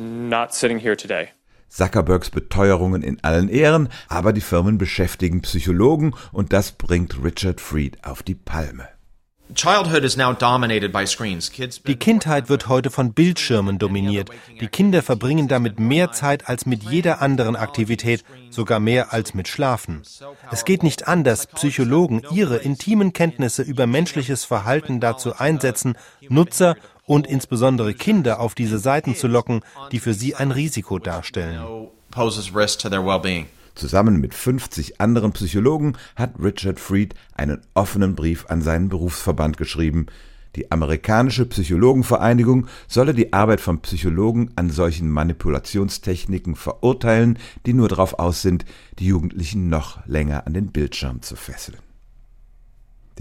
Zuckerbergs 1.68 2.30
Beteuerungen 2.30 3.02
in 3.02 3.22
allen 3.22 3.48
Ehren, 3.48 3.88
aber 4.08 4.32
die 4.32 4.40
Firmen 4.40 4.76
beschäftigen 4.76 5.42
Psychologen 5.42 6.14
und 6.32 6.52
das 6.52 6.72
bringt 6.72 7.22
Richard 7.22 7.60
Fried 7.60 8.04
auf 8.04 8.22
die 8.22 8.34
Palme. 8.34 8.88
Die 11.86 11.96
Kindheit 11.96 12.48
wird 12.48 12.68
heute 12.68 12.90
von 12.90 13.12
Bildschirmen 13.12 13.78
dominiert. 13.78 14.30
Die 14.60 14.68
Kinder 14.68 15.02
verbringen 15.02 15.48
damit 15.48 15.80
mehr 15.80 16.12
Zeit 16.12 16.48
als 16.48 16.66
mit 16.66 16.82
jeder 16.84 17.20
anderen 17.20 17.56
Aktivität, 17.56 18.24
sogar 18.50 18.80
mehr 18.80 19.12
als 19.12 19.34
mit 19.34 19.48
Schlafen. 19.48 20.02
Es 20.50 20.64
geht 20.64 20.82
nicht 20.82 21.08
an, 21.08 21.24
dass 21.24 21.46
Psychologen 21.46 22.22
ihre 22.32 22.58
intimen 22.58 23.12
Kenntnisse 23.12 23.62
über 23.62 23.86
menschliches 23.86 24.44
Verhalten 24.44 25.00
dazu 25.00 25.36
einsetzen, 25.36 25.96
Nutzer 26.28 26.76
und 27.06 27.26
insbesondere 27.26 27.94
Kinder 27.94 28.40
auf 28.40 28.54
diese 28.54 28.78
Seiten 28.78 29.16
zu 29.16 29.26
locken, 29.26 29.62
die 29.90 29.98
für 29.98 30.14
sie 30.14 30.36
ein 30.36 30.52
Risiko 30.52 30.98
darstellen. 30.98 31.88
Zusammen 33.74 34.20
mit 34.20 34.34
50 34.34 35.00
anderen 35.00 35.32
Psychologen 35.32 35.96
hat 36.16 36.34
Richard 36.42 36.80
Fried 36.80 37.14
einen 37.34 37.60
offenen 37.74 38.14
Brief 38.14 38.46
an 38.48 38.62
seinen 38.62 38.88
Berufsverband 38.88 39.56
geschrieben. 39.56 40.06
Die 40.56 40.72
amerikanische 40.72 41.46
Psychologenvereinigung 41.46 42.66
solle 42.88 43.14
die 43.14 43.32
Arbeit 43.32 43.60
von 43.60 43.80
Psychologen 43.82 44.50
an 44.56 44.70
solchen 44.70 45.08
Manipulationstechniken 45.08 46.56
verurteilen, 46.56 47.38
die 47.66 47.72
nur 47.72 47.88
darauf 47.88 48.18
aus 48.18 48.42
sind, 48.42 48.64
die 48.98 49.06
Jugendlichen 49.06 49.68
noch 49.68 50.04
länger 50.06 50.46
an 50.46 50.54
den 50.54 50.72
Bildschirm 50.72 51.22
zu 51.22 51.36
fesseln. 51.36 51.78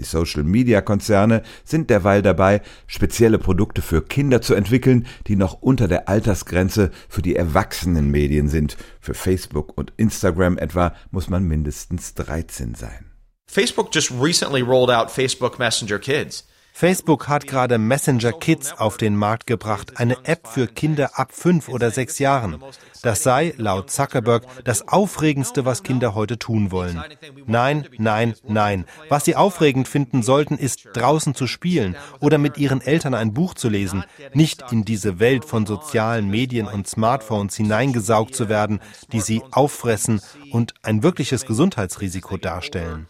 Die 0.00 0.06
Social-Media-Konzerne 0.06 1.42
sind 1.62 1.90
derweil 1.90 2.22
dabei, 2.22 2.62
spezielle 2.86 3.38
Produkte 3.38 3.82
für 3.82 4.00
Kinder 4.00 4.40
zu 4.40 4.54
entwickeln, 4.54 5.06
die 5.26 5.36
noch 5.36 5.60
unter 5.60 5.88
der 5.88 6.08
Altersgrenze 6.08 6.90
für 7.10 7.20
die 7.20 7.36
erwachsenen 7.36 8.10
Medien 8.10 8.48
sind. 8.48 8.78
Für 8.98 9.12
Facebook 9.12 9.76
und 9.76 9.92
Instagram 9.98 10.56
etwa 10.56 10.94
muss 11.10 11.28
man 11.28 11.44
mindestens 11.44 12.14
13 12.14 12.74
sein. 12.74 13.12
Facebook 13.46 13.94
just 13.94 14.10
recently 14.10 14.62
rolled 14.62 14.90
out 14.90 15.10
Facebook 15.10 15.58
Messenger 15.58 15.98
Kids. 15.98 16.48
Facebook 16.72 17.28
hat 17.28 17.46
gerade 17.46 17.78
Messenger 17.78 18.32
Kids 18.32 18.72
auf 18.72 18.96
den 18.96 19.16
Markt 19.16 19.46
gebracht, 19.46 19.98
eine 19.98 20.16
App 20.24 20.46
für 20.46 20.66
Kinder 20.66 21.18
ab 21.18 21.32
fünf 21.32 21.68
oder 21.68 21.90
sechs 21.90 22.18
Jahren. 22.18 22.62
Das 23.02 23.22
sei, 23.22 23.54
laut 23.56 23.90
Zuckerberg, 23.90 24.44
das 24.64 24.88
Aufregendste, 24.88 25.64
was 25.64 25.82
Kinder 25.82 26.14
heute 26.14 26.38
tun 26.38 26.70
wollen. 26.70 27.02
Nein, 27.46 27.86
nein, 27.98 28.34
nein. 28.46 28.86
Was 29.08 29.24
sie 29.24 29.36
aufregend 29.36 29.88
finden 29.88 30.22
sollten, 30.22 30.56
ist 30.56 30.88
draußen 30.94 31.34
zu 31.34 31.46
spielen 31.46 31.96
oder 32.20 32.38
mit 32.38 32.56
ihren 32.58 32.80
Eltern 32.80 33.14
ein 33.14 33.34
Buch 33.34 33.54
zu 33.54 33.68
lesen, 33.68 34.04
nicht 34.32 34.64
in 34.72 34.84
diese 34.84 35.18
Welt 35.18 35.44
von 35.44 35.66
sozialen 35.66 36.28
Medien 36.28 36.66
und 36.66 36.88
Smartphones 36.88 37.56
hineingesaugt 37.56 38.34
zu 38.34 38.48
werden, 38.48 38.80
die 39.12 39.20
sie 39.20 39.42
auffressen 39.50 40.20
und 40.50 40.74
ein 40.82 41.02
wirkliches 41.02 41.46
Gesundheitsrisiko 41.46 42.36
darstellen. 42.36 43.08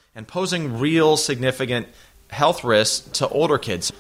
Health 2.31 2.65
risks 2.65 3.11
to 3.13 3.31
older 3.31 3.59
kids. 3.59 3.93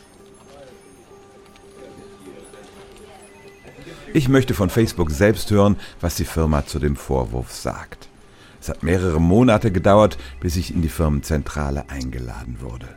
Ich 4.13 4.29
möchte 4.29 4.55
von 4.55 4.71
Facebook 4.71 5.11
selbst 5.11 5.51
hören, 5.51 5.77
was 6.01 6.17
die 6.17 6.25
Firma 6.25 6.67
zu 6.67 6.79
dem 6.79 6.97
Vorwurf 6.97 7.53
sagt. 7.53 8.09
Es 8.61 8.69
hat 8.69 8.83
mehrere 8.83 9.21
Monate 9.21 9.71
gedauert, 9.71 10.19
bis 10.41 10.57
ich 10.57 10.75
in 10.75 10.83
die 10.83 10.89
Firmenzentrale 10.89 11.89
eingeladen 11.89 12.59
wurde. 12.61 12.89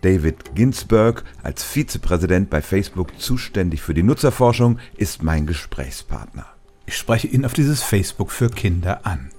David 0.00 0.54
Ginsberg, 0.54 1.24
als 1.42 1.62
Vizepräsident 1.62 2.50
bei 2.50 2.60
Facebook 2.60 3.20
zuständig 3.20 3.82
für 3.82 3.94
die 3.94 4.02
Nutzerforschung, 4.02 4.78
ist 4.96 5.22
mein 5.22 5.46
Gesprächspartner. 5.46 6.46
Ich 6.86 6.96
spreche 6.96 7.28
ihn 7.28 7.44
auf 7.44 7.52
dieses 7.52 7.82
Facebook 7.82 8.32
für 8.32 8.48
Kinder 8.48 9.06
an. 9.06 9.30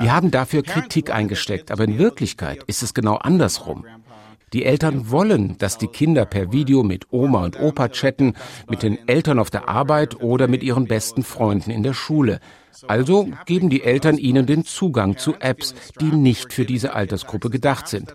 Wir 0.00 0.12
haben 0.12 0.32
dafür 0.32 0.64
Kritik 0.64 1.10
eingesteckt, 1.10 1.70
aber 1.70 1.84
in 1.84 1.98
Wirklichkeit 1.98 2.64
ist 2.66 2.82
es 2.82 2.92
genau 2.92 3.16
andersrum. 3.16 3.86
Die 4.52 4.64
Eltern 4.64 5.10
wollen, 5.10 5.58
dass 5.58 5.78
die 5.78 5.86
Kinder 5.86 6.24
per 6.24 6.50
Video 6.50 6.82
mit 6.82 7.12
Oma 7.12 7.44
und 7.44 7.60
Opa 7.60 7.88
chatten, 7.88 8.34
mit 8.68 8.82
den 8.82 9.06
Eltern 9.06 9.38
auf 9.38 9.50
der 9.50 9.68
Arbeit 9.68 10.20
oder 10.20 10.48
mit 10.48 10.62
ihren 10.64 10.86
besten 10.86 11.22
Freunden 11.22 11.70
in 11.70 11.84
der 11.84 11.94
Schule. 11.94 12.40
Also 12.88 13.28
geben 13.46 13.70
die 13.70 13.82
Eltern 13.82 14.18
ihnen 14.18 14.46
den 14.46 14.64
Zugang 14.64 15.18
zu 15.18 15.34
Apps, 15.34 15.74
die 16.00 16.06
nicht 16.06 16.52
für 16.52 16.64
diese 16.64 16.94
Altersgruppe 16.94 17.50
gedacht 17.50 17.86
sind. 17.86 18.14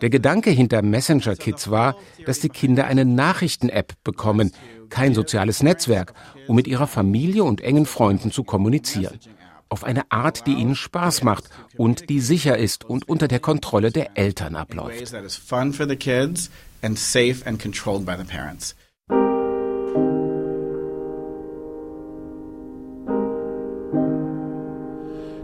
Der 0.00 0.10
Gedanke 0.10 0.50
hinter 0.50 0.82
Messenger 0.82 1.36
Kids 1.36 1.70
war, 1.70 1.96
dass 2.26 2.40
die 2.40 2.48
Kinder 2.48 2.86
eine 2.86 3.04
Nachrichten-App 3.04 3.94
bekommen, 4.04 4.52
kein 4.90 5.14
soziales 5.14 5.62
Netzwerk, 5.62 6.14
um 6.46 6.56
mit 6.56 6.66
ihrer 6.66 6.86
Familie 6.86 7.44
und 7.44 7.60
engen 7.60 7.86
Freunden 7.86 8.30
zu 8.30 8.44
kommunizieren. 8.44 9.18
Auf 9.68 9.84
eine 9.84 10.10
Art, 10.12 10.46
die 10.46 10.52
ihnen 10.52 10.76
Spaß 10.76 11.22
macht 11.24 11.48
und 11.76 12.10
die 12.10 12.20
sicher 12.20 12.58
ist 12.58 12.84
und 12.84 13.08
unter 13.08 13.26
der 13.26 13.40
Kontrolle 13.40 13.90
der 13.90 14.18
Eltern 14.18 14.54
abläuft. 14.54 15.14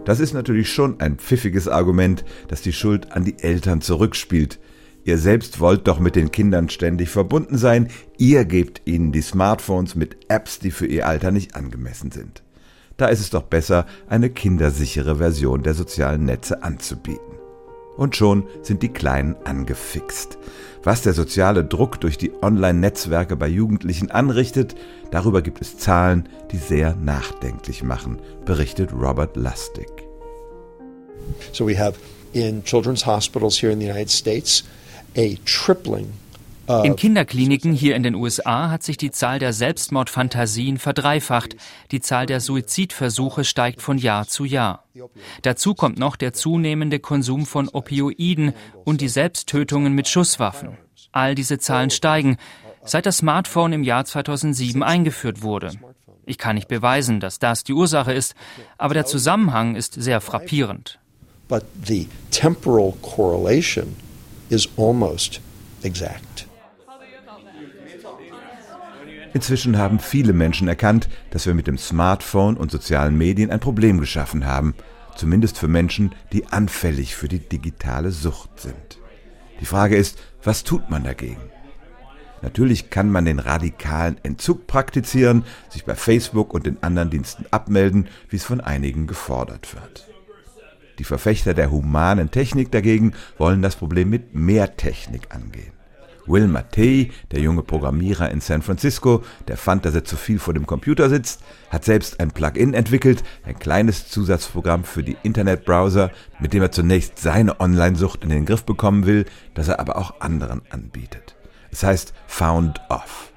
Das 0.09 0.19
ist 0.19 0.33
natürlich 0.33 0.71
schon 0.71 0.99
ein 1.01 1.17
pfiffiges 1.17 1.67
Argument, 1.67 2.25
das 2.47 2.63
die 2.63 2.73
Schuld 2.73 3.11
an 3.11 3.25
die 3.25 3.37
Eltern 3.43 3.79
zurückspielt. 3.79 4.57
Ihr 5.03 5.19
selbst 5.19 5.59
wollt 5.59 5.87
doch 5.87 5.99
mit 5.99 6.15
den 6.15 6.31
Kindern 6.31 6.67
ständig 6.69 7.09
verbunden 7.09 7.59
sein, 7.59 7.89
ihr 8.17 8.43
gebt 8.45 8.81
ihnen 8.85 9.11
die 9.11 9.21
Smartphones 9.21 9.93
mit 9.93 10.17
Apps, 10.27 10.57
die 10.57 10.71
für 10.71 10.87
ihr 10.87 11.05
Alter 11.05 11.29
nicht 11.29 11.55
angemessen 11.55 12.09
sind. 12.09 12.41
Da 12.97 13.05
ist 13.05 13.19
es 13.19 13.29
doch 13.29 13.43
besser, 13.43 13.85
eine 14.07 14.31
kindersichere 14.31 15.17
Version 15.17 15.61
der 15.61 15.75
sozialen 15.75 16.25
Netze 16.25 16.63
anzubieten. 16.63 17.35
Und 17.95 18.15
schon 18.15 18.45
sind 18.63 18.81
die 18.81 18.89
Kleinen 18.89 19.35
angefixt. 19.43 20.39
Was 20.83 21.03
der 21.03 21.13
soziale 21.13 21.65
Druck 21.65 21.99
durch 21.99 22.17
die 22.17 22.31
Online-Netzwerke 22.41 23.35
bei 23.35 23.47
Jugendlichen 23.47 24.09
anrichtet, 24.09 24.73
darüber 25.11 25.43
gibt 25.43 25.61
es 25.61 25.77
Zahlen, 25.77 26.29
die 26.51 26.57
sehr 26.57 26.95
nachdenklich 26.95 27.83
machen, 27.83 28.19
berichtet 28.45 28.91
Robert 28.93 29.35
Lustig. 29.35 29.98
So 31.51 31.67
we 31.67 31.77
have 31.77 31.97
in 32.33 32.63
children's 32.63 33.05
hospitals 33.05 33.61
here 33.61 33.71
in 33.71 33.79
the 33.79 33.85
United 33.85 34.09
States 34.09 34.63
a 35.15 35.35
tripling 35.45 36.13
in 36.83 36.95
Kinderkliniken 36.95 37.73
hier 37.73 37.95
in 37.95 38.03
den 38.03 38.13
USA 38.13 38.69
hat 38.69 38.83
sich 38.83 38.95
die 38.95 39.09
Zahl 39.09 39.39
der 39.39 39.53
Selbstmordfantasien 39.53 40.77
verdreifacht. 40.77 41.55
Die 41.89 41.99
Zahl 41.99 42.27
der 42.27 42.39
Suizidversuche 42.39 43.43
steigt 43.43 43.81
von 43.81 43.97
Jahr 43.97 44.27
zu 44.27 44.45
Jahr. 44.45 44.83
Dazu 45.41 45.73
kommt 45.73 45.97
noch 45.97 46.15
der 46.15 46.31
zunehmende 46.31 46.99
Konsum 46.99 47.47
von 47.47 47.69
Opioiden 47.69 48.53
und 48.85 49.01
die 49.01 49.07
Selbsttötungen 49.07 49.93
mit 49.93 50.07
Schusswaffen. 50.07 50.77
All 51.11 51.33
diese 51.33 51.57
Zahlen 51.57 51.89
steigen, 51.89 52.37
seit 52.85 53.07
das 53.07 53.17
Smartphone 53.17 53.73
im 53.73 53.83
Jahr 53.83 54.05
2007 54.05 54.83
eingeführt 54.83 55.41
wurde. 55.41 55.71
Ich 56.27 56.37
kann 56.37 56.55
nicht 56.55 56.67
beweisen, 56.67 57.19
dass 57.19 57.39
das 57.39 57.63
die 57.63 57.73
Ursache 57.73 58.13
ist, 58.13 58.35
aber 58.77 58.93
der 58.93 59.07
Zusammenhang 59.07 59.75
ist 59.75 59.95
sehr 59.95 60.21
frappierend. 60.21 60.98
But 61.49 61.65
the 61.83 62.07
temporal 62.31 62.93
correlation 63.01 63.95
is 64.49 64.69
almost 64.77 65.41
exact. 65.83 66.45
Inzwischen 69.33 69.77
haben 69.77 69.99
viele 69.99 70.33
Menschen 70.33 70.67
erkannt, 70.67 71.09
dass 71.31 71.45
wir 71.45 71.53
mit 71.53 71.67
dem 71.67 71.77
Smartphone 71.77 72.55
und 72.55 72.71
sozialen 72.71 73.17
Medien 73.17 73.51
ein 73.51 73.59
Problem 73.59 73.99
geschaffen 73.99 74.45
haben, 74.45 74.73
zumindest 75.15 75.57
für 75.57 75.67
Menschen, 75.67 76.15
die 76.33 76.47
anfällig 76.47 77.15
für 77.15 77.27
die 77.27 77.39
digitale 77.39 78.11
Sucht 78.11 78.59
sind. 78.59 78.99
Die 79.59 79.65
Frage 79.65 79.97
ist, 79.97 80.19
was 80.43 80.63
tut 80.63 80.89
man 80.89 81.03
dagegen? 81.03 81.41
Natürlich 82.41 82.89
kann 82.89 83.11
man 83.11 83.25
den 83.25 83.39
radikalen 83.39 84.17
Entzug 84.23 84.67
praktizieren, 84.67 85.43
sich 85.69 85.83
bei 85.83 85.95
Facebook 85.95 86.53
und 86.53 86.65
den 86.65 86.81
anderen 86.81 87.09
Diensten 87.09 87.45
abmelden, 87.51 88.07
wie 88.29 88.37
es 88.37 88.45
von 88.45 88.61
einigen 88.61 89.07
gefordert 89.07 89.73
wird. 89.73 90.08
Die 90.99 91.05
Verfechter 91.05 91.53
der 91.53 91.71
humanen 91.71 92.29
Technik 92.29 92.71
dagegen 92.71 93.13
wollen 93.37 93.61
das 93.61 93.77
Problem 93.77 94.09
mit 94.09 94.35
mehr 94.35 94.75
Technik 94.75 95.33
angehen. 95.33 95.71
Will 96.25 96.47
Mattei, 96.47 97.09
der 97.31 97.39
junge 97.39 97.63
Programmierer 97.63 98.29
in 98.29 98.41
San 98.41 98.61
Francisco, 98.61 99.23
der 99.47 99.57
fand, 99.57 99.85
dass 99.85 99.95
er 99.95 100.03
zu 100.03 100.15
viel 100.15 100.37
vor 100.37 100.53
dem 100.53 100.67
Computer 100.67 101.09
sitzt, 101.09 101.41
hat 101.69 101.85
selbst 101.85 102.19
ein 102.19 102.31
Plugin 102.31 102.73
entwickelt, 102.73 103.23
ein 103.45 103.57
kleines 103.57 104.09
Zusatzprogramm 104.09 104.83
für 104.83 105.01
die 105.01 105.17
Internetbrowser, 105.23 106.11
mit 106.39 106.53
dem 106.53 106.61
er 106.61 106.71
zunächst 106.71 107.17
seine 107.17 107.59
Online-Sucht 107.59 108.23
in 108.23 108.29
den 108.29 108.45
Griff 108.45 108.63
bekommen 108.63 109.07
will, 109.07 109.25
das 109.55 109.69
er 109.69 109.79
aber 109.79 109.97
auch 109.97 110.19
anderen 110.19 110.61
anbietet. 110.69 111.35
Es 111.71 111.81
heißt 111.81 112.13
Found 112.27 112.81
Off. 112.89 113.31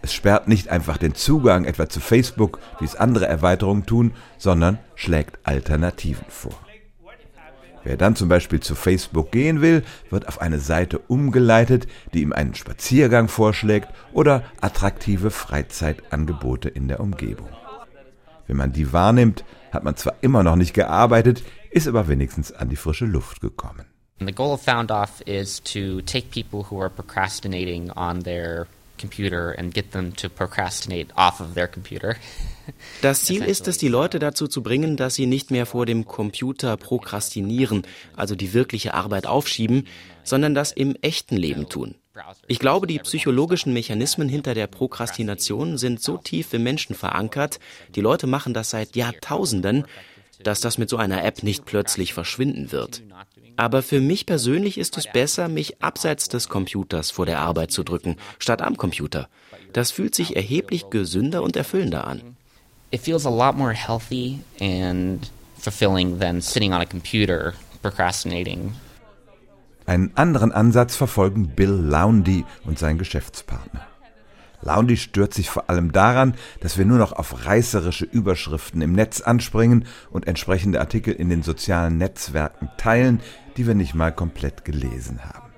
Es 0.00 0.12
sperrt 0.12 0.48
nicht 0.48 0.68
einfach 0.68 0.96
den 0.96 1.14
Zugang 1.14 1.64
etwa 1.64 1.88
zu 1.88 2.00
Facebook, 2.00 2.58
wie 2.80 2.86
es 2.86 2.96
andere 2.96 3.28
Erweiterungen 3.28 3.86
tun, 3.86 4.14
sondern 4.38 4.78
schlägt 4.96 5.38
Alternativen 5.44 6.26
vor. 6.28 6.58
Wer 7.84 7.96
dann 7.96 8.16
zum 8.16 8.28
Beispiel 8.28 8.60
zu 8.60 8.74
Facebook 8.74 9.32
gehen 9.32 9.60
will, 9.60 9.82
wird 10.10 10.28
auf 10.28 10.40
eine 10.40 10.60
Seite 10.60 10.98
umgeleitet, 10.98 11.86
die 12.14 12.22
ihm 12.22 12.32
einen 12.32 12.54
Spaziergang 12.54 13.28
vorschlägt 13.28 13.88
oder 14.12 14.44
attraktive 14.60 15.30
Freizeitangebote 15.30 16.68
in 16.68 16.88
der 16.88 17.00
Umgebung. 17.00 17.48
Wenn 18.46 18.56
man 18.56 18.72
die 18.72 18.92
wahrnimmt, 18.92 19.44
hat 19.72 19.84
man 19.84 19.96
zwar 19.96 20.14
immer 20.20 20.42
noch 20.42 20.56
nicht 20.56 20.74
gearbeitet, 20.74 21.42
ist 21.70 21.88
aber 21.88 22.06
wenigstens 22.06 22.52
an 22.52 22.68
die 22.68 22.76
frische 22.76 23.06
Luft 23.06 23.40
gekommen. 23.40 23.86
The 24.20 24.32
goal 24.32 24.52
of 24.52 24.62
Found 24.62 24.92
is 25.26 25.60
to 25.64 26.00
take 26.02 26.30
people 26.30 26.64
who 26.70 26.80
are 26.80 26.90
procrastinating 26.90 27.90
on 27.90 28.22
their 28.22 28.66
computer 28.98 29.54
and 29.58 29.74
get 29.74 29.92
them 29.92 30.14
to 30.16 30.28
procrastinate 30.28 31.08
off 31.16 31.40
of 31.40 31.54
their 31.54 31.68
computer. 31.68 32.16
Das 33.00 33.24
Ziel 33.24 33.42
ist 33.42 33.66
es, 33.66 33.76
die 33.76 33.88
Leute 33.88 34.20
dazu 34.20 34.46
zu 34.46 34.62
bringen, 34.62 34.96
dass 34.96 35.16
sie 35.16 35.26
nicht 35.26 35.50
mehr 35.50 35.66
vor 35.66 35.84
dem 35.84 36.04
Computer 36.06 36.76
prokrastinieren, 36.76 37.82
also 38.14 38.36
die 38.36 38.52
wirkliche 38.52 38.94
Arbeit 38.94 39.26
aufschieben, 39.26 39.88
sondern 40.22 40.54
das 40.54 40.70
im 40.70 40.94
echten 41.02 41.36
Leben 41.36 41.68
tun. 41.68 41.96
Ich 42.46 42.58
glaube, 42.58 42.86
die 42.86 42.98
psychologischen 42.98 43.72
Mechanismen 43.72 44.28
hinter 44.28 44.54
der 44.54 44.66
Prokrastination 44.66 45.78
sind 45.78 46.00
so 46.00 46.18
tief 46.18 46.52
im 46.52 46.62
Menschen 46.62 46.94
verankert, 46.94 47.58
die 47.94 48.00
Leute 48.00 48.26
machen 48.26 48.54
das 48.54 48.70
seit 48.70 48.94
Jahrtausenden, 48.94 49.86
dass 50.42 50.60
das 50.60 50.78
mit 50.78 50.88
so 50.88 50.96
einer 50.96 51.24
App 51.24 51.42
nicht 51.42 51.64
plötzlich 51.64 52.12
verschwinden 52.12 52.72
wird. 52.72 53.02
Aber 53.62 53.84
für 53.84 54.00
mich 54.00 54.26
persönlich 54.26 54.76
ist 54.76 54.98
es 54.98 55.06
besser, 55.06 55.46
mich 55.46 55.80
abseits 55.80 56.28
des 56.28 56.48
Computers 56.48 57.12
vor 57.12 57.26
der 57.26 57.38
Arbeit 57.38 57.70
zu 57.70 57.84
drücken, 57.84 58.16
statt 58.40 58.60
am 58.60 58.76
Computer. 58.76 59.28
Das 59.72 59.92
fühlt 59.92 60.16
sich 60.16 60.34
erheblich 60.34 60.90
gesünder 60.90 61.44
und 61.44 61.54
erfüllender 61.54 62.04
an. 62.04 62.36
It 62.90 63.02
feels 63.02 63.24
a 63.24 63.30
lot 63.30 63.56
more 63.56 63.72
healthy 63.72 64.40
and 64.60 65.30
fulfilling 65.60 66.18
than 66.18 66.40
sitting 66.40 66.72
on 66.72 66.80
a 66.80 66.84
computer 66.84 67.54
procrastinating. 67.82 68.74
Einen 69.86 70.10
anderen 70.16 70.50
Ansatz 70.50 70.96
verfolgen 70.96 71.54
Bill 71.54 71.70
Laundy 71.70 72.44
und 72.64 72.80
sein 72.80 72.98
Geschäftspartner. 72.98 73.86
Laundi 74.62 74.96
stört 74.96 75.34
sich 75.34 75.50
vor 75.50 75.68
allem 75.68 75.92
daran, 75.92 76.34
dass 76.60 76.78
wir 76.78 76.84
nur 76.84 76.98
noch 76.98 77.12
auf 77.12 77.46
reißerische 77.46 78.04
Überschriften 78.04 78.80
im 78.80 78.92
Netz 78.92 79.20
anspringen 79.20 79.84
und 80.10 80.26
entsprechende 80.26 80.80
Artikel 80.80 81.12
in 81.12 81.28
den 81.28 81.42
sozialen 81.42 81.98
Netzwerken 81.98 82.70
teilen, 82.78 83.20
die 83.56 83.66
wir 83.66 83.74
nicht 83.74 83.94
mal 83.94 84.12
komplett 84.12 84.64
gelesen 84.64 85.24
haben. 85.24 85.52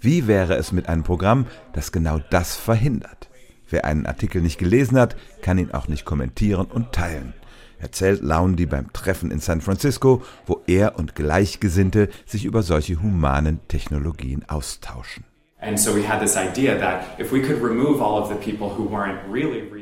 Wie 0.00 0.26
wäre 0.26 0.54
es 0.54 0.72
mit 0.72 0.88
einem 0.88 1.02
Programm, 1.02 1.46
das 1.72 1.92
genau 1.92 2.18
das 2.30 2.56
verhindert? 2.56 3.28
Wer 3.68 3.84
einen 3.84 4.06
Artikel 4.06 4.42
nicht 4.42 4.58
gelesen 4.58 4.98
hat, 4.98 5.16
kann 5.42 5.58
ihn 5.58 5.70
auch 5.70 5.88
nicht 5.88 6.04
kommentieren 6.04 6.66
und 6.66 6.92
teilen, 6.92 7.34
erzählt 7.78 8.22
Laundi 8.22 8.66
beim 8.66 8.92
Treffen 8.92 9.30
in 9.30 9.40
San 9.40 9.60
Francisco, 9.60 10.22
wo 10.46 10.62
er 10.66 10.98
und 10.98 11.14
Gleichgesinnte 11.14 12.08
sich 12.26 12.44
über 12.44 12.62
solche 12.62 13.00
humanen 13.00 13.60
Technologien 13.68 14.48
austauschen. 14.48 15.24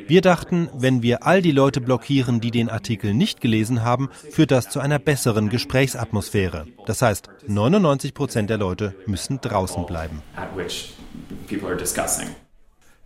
Wir 0.08 0.20
dachten, 0.20 0.68
wenn 0.74 1.02
wir 1.02 1.26
all 1.26 1.40
die 1.40 1.52
Leute 1.52 1.80
blockieren, 1.80 2.40
die 2.40 2.50
den 2.50 2.68
Artikel 2.68 3.14
nicht 3.14 3.40
gelesen 3.40 3.84
haben, 3.84 4.08
führt 4.30 4.50
das 4.50 4.70
zu 4.70 4.80
einer 4.80 4.98
besseren 4.98 5.48
Gesprächsatmosphäre. 5.50 6.66
Das 6.86 7.02
heißt, 7.02 7.28
99 7.46 8.12
Prozent 8.12 8.50
der 8.50 8.58
Leute 8.58 8.94
müssen 9.06 9.40
draußen 9.40 9.86
bleiben. 9.86 10.22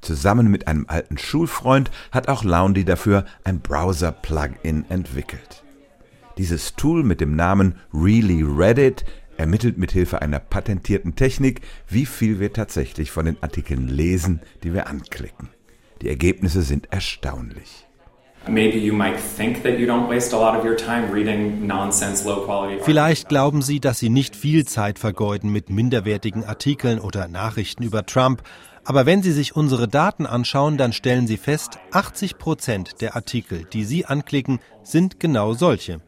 Zusammen 0.01 0.49
mit 0.49 0.67
einem 0.67 0.87
alten 0.89 1.19
Schulfreund 1.19 1.91
hat 2.11 2.29
auch 2.29 2.43
Laundy 2.43 2.85
dafür 2.85 3.25
ein 3.45 3.61
Browser-Plugin 3.61 4.87
entwickelt. 4.89 5.63
Dieses 6.39 6.75
Tool 6.75 7.05
mit 7.05 7.21
dem 7.21 7.37
Namen 7.37 7.77
Really 7.93 8.43
Reddit 8.43 9.05
ermittelt 9.43 9.77
mithilfe 9.77 10.23
einer 10.23 10.39
patentierten 10.39 11.17
Technik, 11.17 11.61
wie 11.89 12.07
viel 12.07 12.41
wir 12.41 12.53
tatsächlich 12.53 13.11
von 13.11 13.27
den 13.27 13.37
Artikeln 13.43 13.89
lesen, 13.89 14.41
die 14.63 14.73
wir 14.73 14.87
anklicken. 14.87 15.49
Die 16.01 16.09
Ergebnisse 16.09 16.63
sind 16.63 16.93
erstaunlich. 16.93 17.87
Vielleicht 22.83 23.29
glauben 23.29 23.63
Sie, 23.63 23.79
dass 23.79 23.99
Sie 23.99 24.09
nicht 24.09 24.35
viel 24.35 24.65
Zeit 24.65 24.99
vergeuden 24.99 25.53
mit 25.53 25.71
minderwertigen 25.71 26.45
Artikeln 26.45 26.99
oder 26.99 27.29
Nachrichten 27.29 27.83
über 27.83 28.07
Trump. 28.07 28.43
Aber 28.85 29.07
wenn 29.07 29.23
Sie 29.23 29.33
sich 29.33 29.55
unsere 29.55 29.87
Daten 29.87 30.27
anschauen, 30.27 30.77
dann 30.77 30.93
stellen 30.93 31.29
Sie 31.29 31.37
fest, 31.37 31.79
80 31.93 32.39
Prozent 32.39 33.01
der 33.01 33.15
Artikel, 33.15 33.65
die 33.73 33.85
Sie 33.85 34.07
anklicken, 34.07 34.59
sind 34.83 35.21
genau 35.21 35.55
solche. 35.55 36.01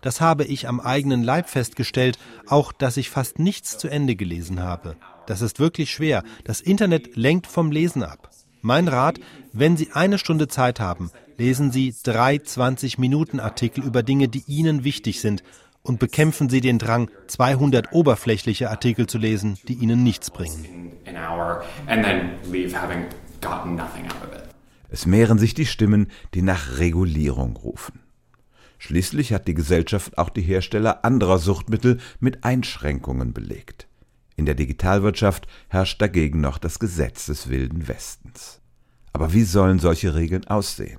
Das 0.00 0.20
habe 0.20 0.44
ich 0.44 0.68
am 0.68 0.80
eigenen 0.80 1.22
Leib 1.22 1.48
festgestellt, 1.48 2.18
auch 2.46 2.72
dass 2.72 2.96
ich 2.96 3.10
fast 3.10 3.38
nichts 3.38 3.78
zu 3.78 3.88
Ende 3.88 4.16
gelesen 4.16 4.60
habe. 4.62 4.96
Das 5.26 5.42
ist 5.42 5.60
wirklich 5.60 5.90
schwer. 5.90 6.22
Das 6.44 6.60
Internet 6.60 7.16
lenkt 7.16 7.46
vom 7.46 7.70
Lesen 7.70 8.02
ab. 8.02 8.30
Mein 8.62 8.88
Rat, 8.88 9.20
wenn 9.52 9.76
Sie 9.76 9.92
eine 9.92 10.18
Stunde 10.18 10.48
Zeit 10.48 10.80
haben, 10.80 11.10
lesen 11.38 11.70
Sie 11.70 11.94
drei 12.02 12.36
20-Minuten-Artikel 12.36 13.82
über 13.82 14.02
Dinge, 14.02 14.28
die 14.28 14.44
Ihnen 14.46 14.84
wichtig 14.84 15.20
sind 15.20 15.42
und 15.82 15.98
bekämpfen 15.98 16.50
Sie 16.50 16.60
den 16.60 16.78
Drang, 16.78 17.10
200 17.28 17.92
oberflächliche 17.92 18.70
Artikel 18.70 19.06
zu 19.06 19.18
lesen, 19.18 19.58
die 19.66 19.74
Ihnen 19.74 20.02
nichts 20.02 20.30
bringen. 20.30 20.92
Es 24.90 25.06
mehren 25.06 25.38
sich 25.38 25.54
die 25.54 25.66
Stimmen, 25.66 26.08
die 26.34 26.42
nach 26.42 26.78
Regulierung 26.78 27.56
rufen. 27.56 28.00
Schließlich 28.80 29.34
hat 29.34 29.46
die 29.46 29.52
Gesellschaft 29.52 30.16
auch 30.16 30.30
die 30.30 30.40
Hersteller 30.40 31.04
anderer 31.04 31.38
Suchtmittel 31.38 31.98
mit 32.18 32.44
Einschränkungen 32.44 33.34
belegt. 33.34 33.86
In 34.36 34.46
der 34.46 34.54
Digitalwirtschaft 34.54 35.46
herrscht 35.68 36.00
dagegen 36.00 36.40
noch 36.40 36.56
das 36.56 36.78
Gesetz 36.78 37.26
des 37.26 37.50
wilden 37.50 37.88
Westens. 37.88 38.62
Aber 39.12 39.34
wie 39.34 39.44
sollen 39.44 39.78
solche 39.78 40.14
Regeln 40.14 40.46
aussehen? 40.46 40.98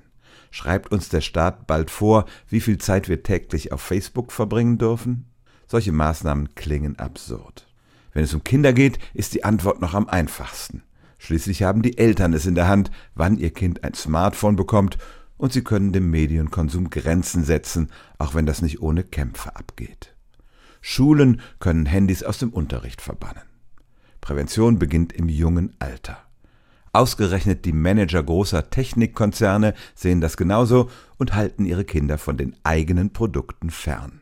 Schreibt 0.52 0.92
uns 0.92 1.08
der 1.08 1.22
Staat 1.22 1.66
bald 1.66 1.90
vor, 1.90 2.26
wie 2.48 2.60
viel 2.60 2.78
Zeit 2.78 3.08
wir 3.08 3.24
täglich 3.24 3.72
auf 3.72 3.80
Facebook 3.80 4.30
verbringen 4.30 4.78
dürfen? 4.78 5.26
Solche 5.66 5.90
Maßnahmen 5.90 6.54
klingen 6.54 7.00
absurd. 7.00 7.66
Wenn 8.12 8.22
es 8.22 8.32
um 8.32 8.44
Kinder 8.44 8.72
geht, 8.72 9.00
ist 9.12 9.34
die 9.34 9.42
Antwort 9.42 9.80
noch 9.80 9.94
am 9.94 10.08
einfachsten. 10.08 10.84
Schließlich 11.18 11.64
haben 11.64 11.82
die 11.82 11.98
Eltern 11.98 12.32
es 12.32 12.46
in 12.46 12.54
der 12.54 12.68
Hand, 12.68 12.92
wann 13.16 13.38
ihr 13.38 13.50
Kind 13.50 13.82
ein 13.82 13.94
Smartphone 13.94 14.54
bekommt 14.54 14.98
und 15.42 15.52
sie 15.52 15.64
können 15.64 15.92
dem 15.92 16.08
Medienkonsum 16.08 16.88
Grenzen 16.88 17.42
setzen, 17.42 17.90
auch 18.16 18.36
wenn 18.36 18.46
das 18.46 18.62
nicht 18.62 18.80
ohne 18.80 19.02
Kämpfe 19.02 19.56
abgeht. 19.56 20.14
Schulen 20.80 21.40
können 21.58 21.84
Handys 21.84 22.22
aus 22.22 22.38
dem 22.38 22.50
Unterricht 22.50 23.00
verbannen. 23.00 23.42
Prävention 24.20 24.78
beginnt 24.78 25.12
im 25.12 25.28
jungen 25.28 25.74
Alter. 25.80 26.16
Ausgerechnet 26.92 27.64
die 27.64 27.72
Manager 27.72 28.22
großer 28.22 28.70
Technikkonzerne 28.70 29.74
sehen 29.96 30.20
das 30.20 30.36
genauso 30.36 30.88
und 31.18 31.34
halten 31.34 31.64
ihre 31.64 31.84
Kinder 31.84 32.18
von 32.18 32.36
den 32.36 32.54
eigenen 32.62 33.12
Produkten 33.12 33.70
fern. 33.70 34.20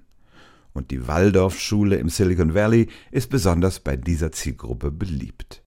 Und 0.73 0.91
die 0.91 1.07
Waldorfschule 1.07 1.97
im 1.97 2.09
Silicon 2.09 2.55
Valley 2.55 2.89
ist 3.11 3.29
besonders 3.29 3.81
bei 3.81 3.99
dieser 3.99 4.33
Zielgruppe 4.33 4.91
beliebt. 4.91 5.63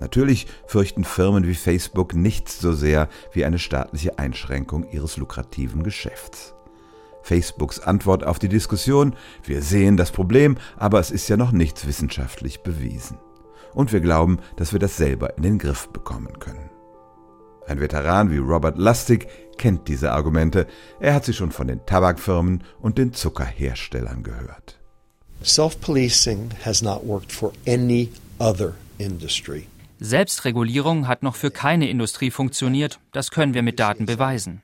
Natürlich 0.00 0.46
fürchten 0.66 1.04
Firmen 1.04 1.46
wie 1.46 1.54
Facebook 1.54 2.14
nichts 2.14 2.60
so 2.60 2.72
sehr 2.72 3.08
wie 3.32 3.44
eine 3.44 3.58
staatliche 3.58 4.18
Einschränkung 4.18 4.88
ihres 4.90 5.16
lukrativen 5.16 5.82
Geschäfts. 5.82 6.54
Facebooks 7.22 7.80
Antwort 7.80 8.24
auf 8.24 8.38
die 8.38 8.48
Diskussion, 8.48 9.14
wir 9.44 9.60
sehen 9.60 9.96
das 9.96 10.12
Problem, 10.12 10.56
aber 10.76 11.00
es 11.00 11.10
ist 11.10 11.28
ja 11.28 11.36
noch 11.36 11.52
nichts 11.52 11.86
wissenschaftlich 11.86 12.60
bewiesen. 12.62 13.18
Und 13.74 13.92
wir 13.92 14.00
glauben, 14.00 14.38
dass 14.56 14.72
wir 14.72 14.78
das 14.78 14.96
selber 14.96 15.36
in 15.36 15.42
den 15.42 15.58
Griff 15.58 15.88
bekommen 15.88 16.38
können. 16.38 16.70
Ein 17.66 17.80
Veteran 17.80 18.30
wie 18.30 18.38
Robert 18.38 18.78
Lustig 18.78 19.28
kennt 19.58 19.88
diese 19.88 20.12
Argumente, 20.12 20.66
er 21.00 21.12
hat 21.12 21.26
sie 21.26 21.34
schon 21.34 21.52
von 21.52 21.66
den 21.66 21.84
Tabakfirmen 21.84 22.64
und 22.80 22.96
den 22.96 23.12
Zuckerherstellern 23.12 24.22
gehört. 24.22 24.78
Self-policing 25.44 26.50
has 26.64 26.82
not 26.82 27.06
worked 27.06 27.30
for 27.30 27.52
any 27.66 28.10
other 28.38 28.74
industry. 28.98 29.66
Selbstregulierung 29.98 31.08
hat 31.08 31.22
noch 31.22 31.34
für 31.34 31.50
keine 31.50 31.88
Industrie 31.88 32.30
funktioniert, 32.30 33.00
das 33.12 33.30
können 33.30 33.54
wir 33.54 33.62
mit 33.62 33.80
Daten 33.80 34.06
beweisen. 34.06 34.62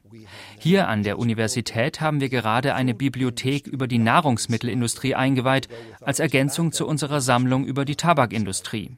Hier 0.59 0.89
an 0.89 1.03
der 1.03 1.19
Universität 1.19 2.01
haben 2.01 2.21
wir 2.21 2.29
gerade 2.29 2.75
eine 2.75 2.95
Bibliothek 2.95 3.67
über 3.67 3.87
die 3.87 3.99
Nahrungsmittelindustrie 3.99 5.15
eingeweiht, 5.15 5.69
als 6.01 6.21
Ergänzung 6.21 6.73
zu 6.73 6.87
unserer 6.87 7.21
Sammlung 7.21 7.65
über 7.65 7.85
die 7.85 7.97
Tabakindustrie. 7.97 8.93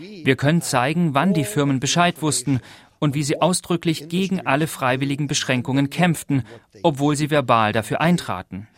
Wir 0.00 0.36
können 0.36 0.62
zeigen, 0.62 1.14
wann 1.14 1.34
die 1.34 1.44
Firmen 1.44 1.80
Bescheid 1.80 2.20
wussten 2.22 2.60
und 3.02 3.16
wie 3.16 3.24
sie 3.24 3.42
ausdrücklich 3.42 4.08
gegen 4.08 4.46
alle 4.46 4.68
freiwilligen 4.68 5.26
Beschränkungen 5.26 5.90
kämpften, 5.90 6.44
obwohl 6.84 7.16
sie 7.16 7.32
verbal 7.32 7.72
dafür 7.72 8.00
eintraten. 8.00 8.68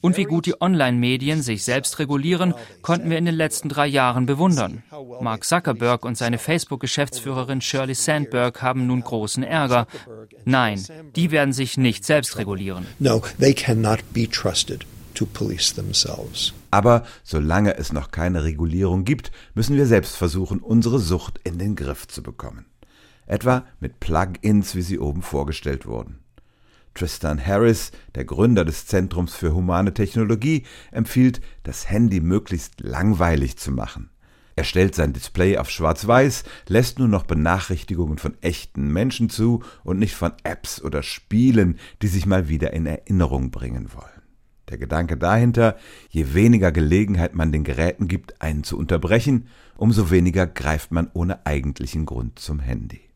Und 0.00 0.16
wie 0.16 0.24
gut 0.24 0.46
die 0.46 0.60
Online-Medien 0.60 1.40
sich 1.40 1.62
selbst 1.62 2.00
regulieren, 2.00 2.52
konnten 2.82 3.10
wir 3.10 3.18
in 3.18 3.26
den 3.26 3.36
letzten 3.36 3.68
drei 3.68 3.86
Jahren 3.86 4.26
bewundern. 4.26 4.82
Mark 5.20 5.44
Zuckerberg 5.44 6.04
und 6.04 6.18
seine 6.18 6.38
Facebook-Geschäftsführerin 6.38 7.60
Shirley 7.60 7.94
Sandberg 7.94 8.60
haben 8.60 8.88
nun 8.88 9.02
großen 9.02 9.44
Ärger. 9.44 9.86
Nein, 10.44 10.84
die 11.14 11.30
werden 11.30 11.52
sich 11.52 11.76
nicht 11.76 12.04
selbst 12.04 12.38
regulieren. 12.38 12.86
No, 12.98 13.22
they 13.38 13.54
cannot 13.54 14.00
be 14.12 14.28
trusted 14.28 14.84
to 15.14 15.26
police 15.26 15.72
themselves. 15.72 16.52
Aber 16.72 17.04
solange 17.22 17.76
es 17.76 17.92
noch 17.92 18.10
keine 18.10 18.42
Regulierung 18.42 19.04
gibt, 19.04 19.30
müssen 19.54 19.76
wir 19.76 19.86
selbst 19.86 20.16
versuchen, 20.16 20.58
unsere 20.58 20.98
Sucht 20.98 21.38
in 21.44 21.58
den 21.58 21.76
Griff 21.76 22.08
zu 22.08 22.20
bekommen. 22.20 22.66
Etwa 23.30 23.64
mit 23.78 24.00
Plugins, 24.00 24.74
wie 24.74 24.82
sie 24.82 24.98
oben 24.98 25.22
vorgestellt 25.22 25.86
wurden. 25.86 26.18
Tristan 26.94 27.38
Harris, 27.38 27.92
der 28.16 28.24
Gründer 28.24 28.64
des 28.64 28.86
Zentrums 28.86 29.34
für 29.34 29.54
humane 29.54 29.94
Technologie, 29.94 30.64
empfiehlt, 30.90 31.40
das 31.62 31.88
Handy 31.88 32.18
möglichst 32.20 32.80
langweilig 32.80 33.56
zu 33.56 33.70
machen. 33.70 34.10
Er 34.56 34.64
stellt 34.64 34.96
sein 34.96 35.12
Display 35.12 35.58
auf 35.58 35.70
schwarz-weiß, 35.70 36.42
lässt 36.66 36.98
nur 36.98 37.06
noch 37.06 37.22
Benachrichtigungen 37.22 38.18
von 38.18 38.34
echten 38.40 38.88
Menschen 38.92 39.30
zu 39.30 39.62
und 39.84 40.00
nicht 40.00 40.16
von 40.16 40.32
Apps 40.42 40.82
oder 40.82 41.04
Spielen, 41.04 41.78
die 42.02 42.08
sich 42.08 42.26
mal 42.26 42.48
wieder 42.48 42.72
in 42.72 42.84
Erinnerung 42.84 43.52
bringen 43.52 43.94
wollen. 43.94 44.22
Der 44.70 44.78
Gedanke 44.78 45.16
dahinter, 45.16 45.76
je 46.08 46.34
weniger 46.34 46.72
Gelegenheit 46.72 47.36
man 47.36 47.52
den 47.52 47.62
Geräten 47.62 48.08
gibt, 48.08 48.42
einen 48.42 48.64
zu 48.64 48.76
unterbrechen, 48.76 49.46
umso 49.76 50.10
weniger 50.10 50.48
greift 50.48 50.90
man 50.90 51.08
ohne 51.12 51.46
eigentlichen 51.46 52.06
Grund 52.06 52.40
zum 52.40 52.58
Handy. 52.58 53.09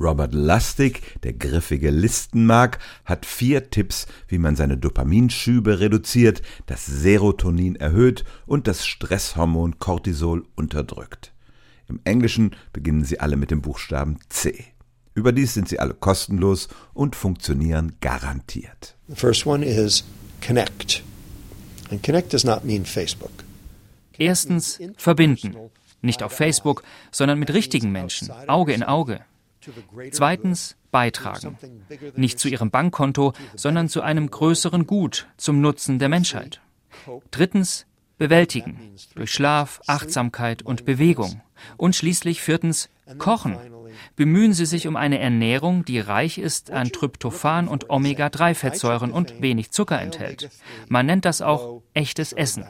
Robert 0.00 0.34
Lustig, 0.34 1.02
der 1.22 1.34
griffige 1.34 1.90
Listenmark, 1.90 2.78
hat 3.04 3.26
vier 3.26 3.70
Tipps, 3.70 4.06
wie 4.26 4.38
man 4.38 4.56
seine 4.56 4.76
Dopaminschübe 4.76 5.78
reduziert, 5.80 6.42
das 6.66 6.84
Serotonin 6.86 7.76
erhöht 7.76 8.24
und 8.46 8.66
das 8.66 8.86
Stresshormon 8.86 9.78
Cortisol 9.78 10.44
unterdrückt. 10.56 11.32
Im 11.88 12.00
Englischen 12.04 12.56
beginnen 12.72 13.04
sie 13.04 13.20
alle 13.20 13.36
mit 13.36 13.50
dem 13.50 13.60
Buchstaben 13.60 14.18
C. 14.28 14.64
Überdies 15.14 15.54
sind 15.54 15.68
sie 15.68 15.78
alle 15.78 15.94
kostenlos 15.94 16.68
und 16.92 17.14
funktionieren 17.14 17.96
garantiert. 18.00 18.96
The 19.08 19.14
first 19.14 19.46
one 19.46 19.64
is 19.64 20.02
connect. 20.44 21.04
And 21.90 22.02
connect 22.02 22.32
does 22.32 22.44
not 22.44 22.64
mean 22.64 22.84
Facebook. 22.84 23.30
Erstens 24.18 24.80
verbinden. 24.96 25.54
Nicht 26.02 26.22
auf 26.22 26.32
Facebook, 26.32 26.82
sondern 27.12 27.38
mit 27.38 27.52
richtigen 27.54 27.92
Menschen, 27.92 28.30
Auge 28.48 28.72
in 28.72 28.82
Auge. 28.82 29.20
Zweitens 30.10 30.76
beitragen. 30.90 31.58
Nicht 32.16 32.38
zu 32.38 32.48
ihrem 32.48 32.70
Bankkonto, 32.70 33.32
sondern 33.54 33.88
zu 33.88 34.02
einem 34.02 34.30
größeren 34.30 34.86
Gut, 34.86 35.28
zum 35.36 35.60
Nutzen 35.60 35.98
der 35.98 36.08
Menschheit. 36.08 36.60
Drittens 37.30 37.86
bewältigen. 38.18 38.94
Durch 39.14 39.32
Schlaf, 39.32 39.80
Achtsamkeit 39.86 40.62
und 40.62 40.84
Bewegung. 40.84 41.40
Und 41.76 41.96
schließlich 41.96 42.40
viertens 42.40 42.90
kochen. 43.18 43.58
Bemühen 44.16 44.52
Sie 44.52 44.66
sich 44.66 44.86
um 44.86 44.96
eine 44.96 45.18
Ernährung, 45.18 45.84
die 45.84 46.00
reich 46.00 46.38
ist 46.38 46.70
an 46.70 46.90
Tryptophan 46.90 47.68
und 47.68 47.90
Omega-3-Fettsäuren 47.90 49.12
und 49.12 49.40
wenig 49.40 49.70
Zucker 49.70 50.00
enthält. 50.00 50.50
Man 50.88 51.06
nennt 51.06 51.24
das 51.24 51.42
auch 51.42 51.82
echtes 51.92 52.32
Essen. 52.32 52.64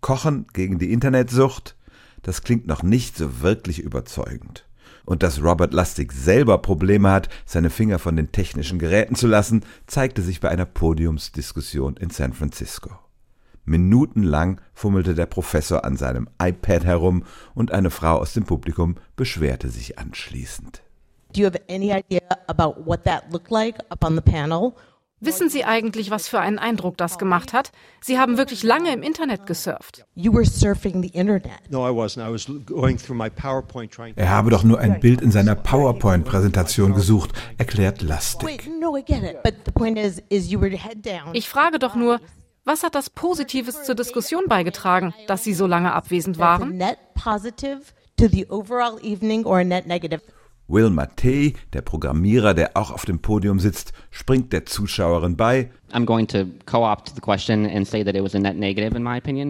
Kochen 0.00 0.46
gegen 0.52 0.78
die 0.78 0.92
Internetsucht? 0.92 1.76
Das 2.22 2.42
klingt 2.42 2.66
noch 2.66 2.82
nicht 2.82 3.16
so 3.16 3.40
wirklich 3.40 3.80
überzeugend. 3.80 4.64
Und 5.04 5.22
dass 5.22 5.42
Robert 5.42 5.72
Lustig 5.72 6.12
selber 6.12 6.58
Probleme 6.58 7.10
hat, 7.10 7.28
seine 7.44 7.70
Finger 7.70 7.98
von 7.98 8.16
den 8.16 8.32
technischen 8.32 8.78
Geräten 8.78 9.14
zu 9.14 9.26
lassen, 9.26 9.64
zeigte 9.86 10.22
sich 10.22 10.40
bei 10.40 10.48
einer 10.48 10.66
Podiumsdiskussion 10.66 11.96
in 11.96 12.10
San 12.10 12.32
Francisco. 12.32 12.90
Minutenlang 13.64 14.60
fummelte 14.74 15.14
der 15.14 15.26
Professor 15.26 15.84
an 15.84 15.96
seinem 15.96 16.28
iPad 16.40 16.84
herum 16.84 17.24
und 17.54 17.70
eine 17.72 17.90
Frau 17.90 18.18
aus 18.18 18.32
dem 18.32 18.44
Publikum 18.44 18.96
beschwerte 19.14 19.68
sich 19.68 19.98
anschließend. 19.98 20.82
Do 21.32 21.40
you 21.40 21.46
have 21.46 21.58
any 21.70 21.92
idea 21.92 22.20
about 22.48 22.84
what 22.84 23.04
that 23.04 23.32
looked 23.32 23.50
like 23.50 23.78
up 23.90 24.04
on 24.04 24.14
the 24.14 24.20
panel? 24.20 24.74
Wissen 25.24 25.48
Sie 25.48 25.64
eigentlich, 25.64 26.10
was 26.10 26.26
für 26.26 26.40
einen 26.40 26.58
Eindruck 26.58 26.96
das 26.96 27.16
gemacht 27.16 27.52
hat? 27.52 27.70
Sie 28.00 28.18
haben 28.18 28.38
wirklich 28.38 28.64
lange 28.64 28.92
im 28.92 29.04
Internet 29.04 29.46
gesurft. 29.46 30.04
You 30.16 30.32
were 30.32 30.44
surfing 30.44 31.00
the 31.00 31.10
internet. 31.10 31.70
No, 31.70 31.88
I 31.88 31.94
wasn't. 31.94 32.28
I 32.28 32.32
was 32.32 32.44
going 32.66 32.98
through 32.98 33.16
my 33.16 33.30
PowerPoint 33.30 33.92
trying 33.92 34.14
Er 34.16 34.30
habe 34.30 34.50
doch 34.50 34.64
nur 34.64 34.80
ein 34.80 34.98
Bild 34.98 35.20
in 35.20 35.30
seiner 35.30 35.54
PowerPoint-Präsentation 35.54 36.92
gesucht, 36.92 37.30
erklärt 37.56 38.02
Lastig. 38.02 38.66
Wait, 38.66 38.80
no, 38.80 38.96
I 38.96 39.04
get 39.04 39.22
it. 39.22 39.44
But 39.44 39.54
the 39.64 39.70
point 39.70 39.96
is, 39.96 40.20
is 40.28 40.50
you 40.50 40.60
were 40.60 40.76
head 40.76 41.06
down. 41.06 41.32
Ich 41.34 41.48
frage 41.48 41.78
doch 41.78 41.94
nur, 41.94 42.20
was 42.64 42.82
hat 42.82 42.96
das 42.96 43.08
Positives 43.08 43.84
zur 43.84 43.94
Diskussion 43.94 44.46
beigetragen, 44.48 45.14
dass 45.28 45.44
Sie 45.44 45.54
so 45.54 45.68
lange 45.68 45.92
abwesend 45.92 46.38
waren? 46.38 46.82
Will 50.72 50.88
Mattei, 50.88 51.52
der 51.74 51.82
Programmierer, 51.82 52.54
der 52.54 52.76
auch 52.76 52.90
auf 52.90 53.04
dem 53.04 53.20
Podium 53.20 53.60
sitzt, 53.60 53.92
springt 54.10 54.52
der 54.54 54.64
Zuschauerin 54.64 55.36
bei. 55.36 55.70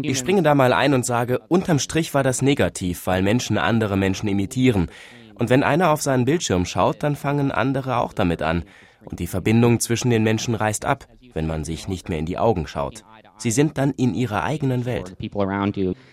Ich 0.03 0.19
springe 0.19 0.43
da 0.43 0.55
mal 0.57 0.73
ein 0.73 0.95
und 0.95 1.07
sage, 1.07 1.39
unterm 1.49 1.79
Strich 1.79 2.13
war 2.13 2.25
das 2.25 2.43
negativ, 2.43 3.07
weil 3.07 3.23
Menschen 3.23 3.57
andere 3.57 3.97
Menschen 3.97 4.29
imitieren. 4.29 4.89
Und 5.35 5.49
wenn 5.49 5.63
einer 5.63 5.91
auf 5.91 6.03
seinen 6.03 6.25
Bildschirm 6.25 6.67
schaut, 6.67 7.03
dann 7.05 7.15
fangen 7.15 7.53
andere 7.53 7.99
auch 7.99 8.13
damit 8.13 8.43
an. 8.43 8.65
Und 9.05 9.21
die 9.21 9.27
Verbindung 9.27 9.81
zwischen 9.81 10.11
den 10.11 10.25
Menschen 10.25 10.55
reißt 10.57 10.85
ab, 10.85 11.07
wenn 11.35 11.47
man 11.47 11.65
sich 11.65 11.87
nicht 11.87 12.09
mehr 12.09 12.19
in 12.19 12.27
die 12.27 12.39
Augen 12.39 12.67
schaut. 12.67 13.05
Sie 13.39 13.51
sind 13.51 13.79
dann 13.79 13.93
in 13.93 14.15
ihrer 14.15 14.45
eigenen 14.45 14.85
Welt. 14.85 15.17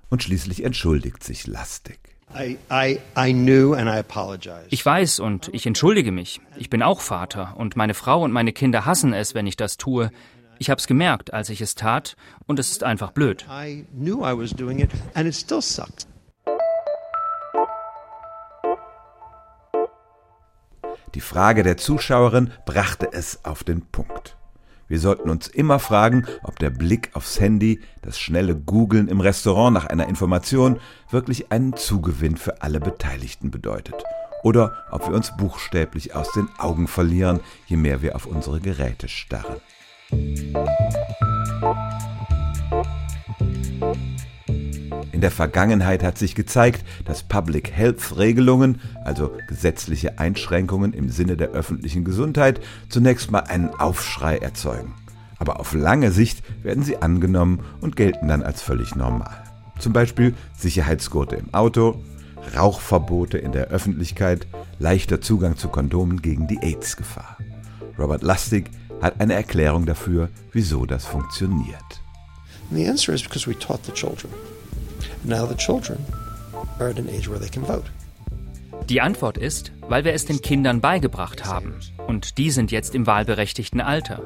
Und 0.09 0.23
schließlich 0.23 0.63
entschuldigt 0.63 1.23
sich 1.23 1.47
Lastig. 1.47 2.08
I, 2.35 2.57
I, 2.69 2.99
I 3.17 3.33
knew 3.33 3.73
and 3.73 3.89
I 3.89 3.97
apologized. 3.97 4.67
Ich 4.71 4.85
weiß 4.85 5.19
und 5.19 5.49
ich 5.53 5.65
entschuldige 5.65 6.11
mich. 6.11 6.39
Ich 6.57 6.69
bin 6.69 6.83
auch 6.83 7.01
Vater 7.01 7.55
und 7.57 7.75
meine 7.75 7.93
Frau 7.93 8.23
und 8.23 8.31
meine 8.31 8.53
Kinder 8.53 8.85
hassen 8.85 9.13
es, 9.13 9.33
wenn 9.33 9.47
ich 9.47 9.57
das 9.57 9.77
tue. 9.77 10.11
Ich 10.59 10.69
hab's 10.69 10.87
gemerkt, 10.87 11.33
als 11.33 11.49
ich 11.49 11.61
es 11.61 11.73
tat 11.73 12.15
und 12.45 12.59
es 12.59 12.69
ist 12.69 12.83
einfach 12.83 13.11
blöd. 13.11 13.45
I 13.49 13.85
knew 13.97 14.19
I 14.19 14.37
was 14.37 14.51
doing 14.51 14.79
it 14.79 14.91
and 15.15 15.27
it 15.27 15.35
still 15.35 15.61
sucks. 15.61 16.07
Die 21.15 21.21
Frage 21.21 21.63
der 21.63 21.77
Zuschauerin 21.77 22.51
brachte 22.65 23.09
es 23.11 23.43
auf 23.43 23.63
den 23.63 23.81
Punkt. 23.81 24.38
Wir 24.89 24.99
sollten 24.99 25.29
uns 25.29 25.47
immer 25.47 25.79
fragen, 25.79 26.25
ob 26.43 26.57
der 26.59 26.71
Blick 26.71 27.11
aufs 27.13 27.39
Handy, 27.39 27.79
das 28.01 28.19
schnelle 28.19 28.55
Googlen 28.55 29.07
im 29.07 29.21
Restaurant 29.21 29.73
nach 29.73 29.85
einer 29.85 30.09
Information 30.09 30.79
wirklich 31.11 31.51
einen 31.51 31.77
Zugewinn 31.77 32.35
für 32.35 32.61
alle 32.63 32.79
Beteiligten 32.79 33.51
bedeutet. 33.51 34.03
Oder 34.43 34.73
ob 34.91 35.07
wir 35.07 35.13
uns 35.13 35.35
buchstäblich 35.37 36.15
aus 36.15 36.31
den 36.31 36.49
Augen 36.57 36.87
verlieren, 36.87 37.39
je 37.67 37.77
mehr 37.77 38.01
wir 38.01 38.15
auf 38.15 38.25
unsere 38.25 38.59
Geräte 38.59 39.07
starren. 39.07 39.61
In 45.19 45.21
der 45.21 45.31
Vergangenheit 45.31 46.01
hat 46.01 46.17
sich 46.17 46.33
gezeigt, 46.33 46.85
dass 47.03 47.23
Public 47.23 47.73
Health 47.73 48.17
Regelungen, 48.17 48.79
also 49.03 49.33
gesetzliche 49.49 50.17
Einschränkungen 50.17 50.93
im 50.93 51.09
Sinne 51.09 51.35
der 51.35 51.49
öffentlichen 51.49 52.05
Gesundheit, 52.05 52.61
zunächst 52.87 53.29
mal 53.29 53.41
einen 53.41 53.67
Aufschrei 53.67 54.37
erzeugen. 54.37 54.93
Aber 55.37 55.59
auf 55.59 55.73
lange 55.73 56.11
Sicht 56.11 56.41
werden 56.63 56.83
sie 56.83 57.01
angenommen 57.01 57.65
und 57.81 57.97
gelten 57.97 58.29
dann 58.29 58.43
als 58.43 58.61
völlig 58.61 58.95
normal. 58.95 59.43
Zum 59.77 59.91
Beispiel 59.91 60.35
Sicherheitsgurte 60.57 61.35
im 61.35 61.53
Auto, 61.53 62.01
Rauchverbote 62.55 63.39
in 63.39 63.51
der 63.51 63.67
Öffentlichkeit, 63.67 64.47
leichter 64.79 65.19
Zugang 65.19 65.57
zu 65.57 65.67
Kondomen 65.67 66.21
gegen 66.21 66.47
die 66.47 66.59
AIDS-Gefahr. 66.59 67.35
Robert 67.97 68.23
Lustig 68.23 68.71
hat 69.01 69.19
eine 69.19 69.33
Erklärung 69.33 69.85
dafür, 69.85 70.29
wieso 70.53 70.85
das 70.85 71.03
funktioniert. 71.03 72.01
And 72.69 72.79
the 72.79 72.87
answer 72.87 73.13
is 73.13 73.21
because 73.21 73.49
we 73.49 73.59
taught 73.59 73.83
the 73.85 73.91
children. 73.91 74.31
Now 75.23 75.45
the 75.45 75.55
children 75.55 75.97
are 76.79 76.89
at 76.89 76.97
an 76.97 77.09
age 77.09 77.29
where 77.29 77.39
they 77.39 77.49
can 77.49 77.63
vote. 77.65 77.89
Die 78.89 79.01
Antwort 79.01 79.37
ist, 79.37 79.71
weil 79.87 80.03
wir 80.05 80.13
es 80.13 80.25
den 80.25 80.41
Kindern 80.41 80.81
beigebracht 80.81 81.45
haben. 81.45 81.75
Und 82.07 82.37
die 82.37 82.49
sind 82.49 82.71
jetzt 82.71 82.95
im 82.95 83.05
wahlberechtigten 83.05 83.81
Alter. 83.81 84.21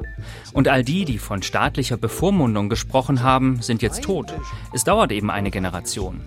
Und 0.54 0.68
all 0.68 0.84
die, 0.84 1.04
die 1.04 1.18
von 1.18 1.42
staatlicher 1.42 1.98
Bevormundung 1.98 2.70
gesprochen 2.70 3.24
haben, 3.24 3.62
sind 3.62 3.82
jetzt 3.82 4.04
tot. 4.04 4.34
Es 4.74 4.84
dauert 4.84 5.12
eben 5.12 5.30
eine 5.30 5.52
Generation. 5.52 6.22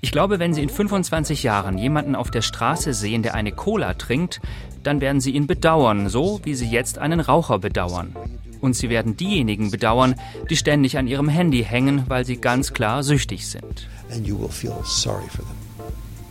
Ich 0.00 0.12
glaube, 0.12 0.38
wenn 0.38 0.54
Sie 0.54 0.62
in 0.62 0.70
25 0.70 1.42
Jahren 1.42 1.76
jemanden 1.76 2.14
auf 2.14 2.30
der 2.30 2.40
Straße 2.40 2.94
sehen, 2.94 3.22
der 3.22 3.34
eine 3.34 3.52
Cola 3.52 3.92
trinkt, 3.94 4.40
dann 4.82 5.02
werden 5.02 5.20
Sie 5.20 5.32
ihn 5.32 5.46
bedauern, 5.46 6.08
so 6.08 6.40
wie 6.44 6.54
Sie 6.54 6.70
jetzt 6.70 6.98
einen 6.98 7.20
Raucher 7.20 7.58
bedauern. 7.58 8.16
Und 8.60 8.74
Sie 8.74 8.90
werden 8.90 9.16
diejenigen 9.16 9.70
bedauern, 9.70 10.14
die 10.48 10.56
ständig 10.56 10.98
an 10.98 11.06
ihrem 11.06 11.28
Handy 11.28 11.64
hängen, 11.64 12.04
weil 12.08 12.24
sie 12.24 12.36
ganz 12.36 12.72
klar 12.72 13.02
süchtig 13.02 13.46
sind. 13.46 13.88
And 14.12 14.26
you 14.26 14.38
will 14.38 14.48
feel 14.48 14.76
sorry 14.84 15.28
for 15.28 15.44
them 15.44 15.60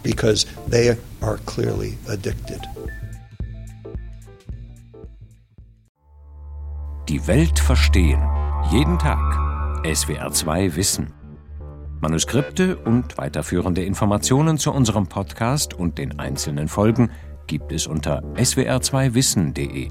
because 0.03 0.45
they 0.69 0.95
are 1.21 1.37
clearly 1.45 1.97
addicted. 2.07 2.61
Die 7.07 7.25
Welt 7.25 7.57
verstehen. 7.57 8.21
Jeden 8.71 8.99
Tag. 8.99 9.19
SWR2 9.83 10.75
Wissen. 10.75 11.13
Manuskripte 12.01 12.77
und 12.77 13.17
weiterführende 13.17 13.83
Informationen 13.83 14.57
zu 14.57 14.71
unserem 14.71 15.07
Podcast 15.07 15.73
und 15.73 15.97
den 15.97 16.19
einzelnen 16.19 16.67
Folgen 16.67 17.09
gibt 17.47 17.71
es 17.71 17.87
unter 17.87 18.21
swr2wissen.de. 18.35 19.89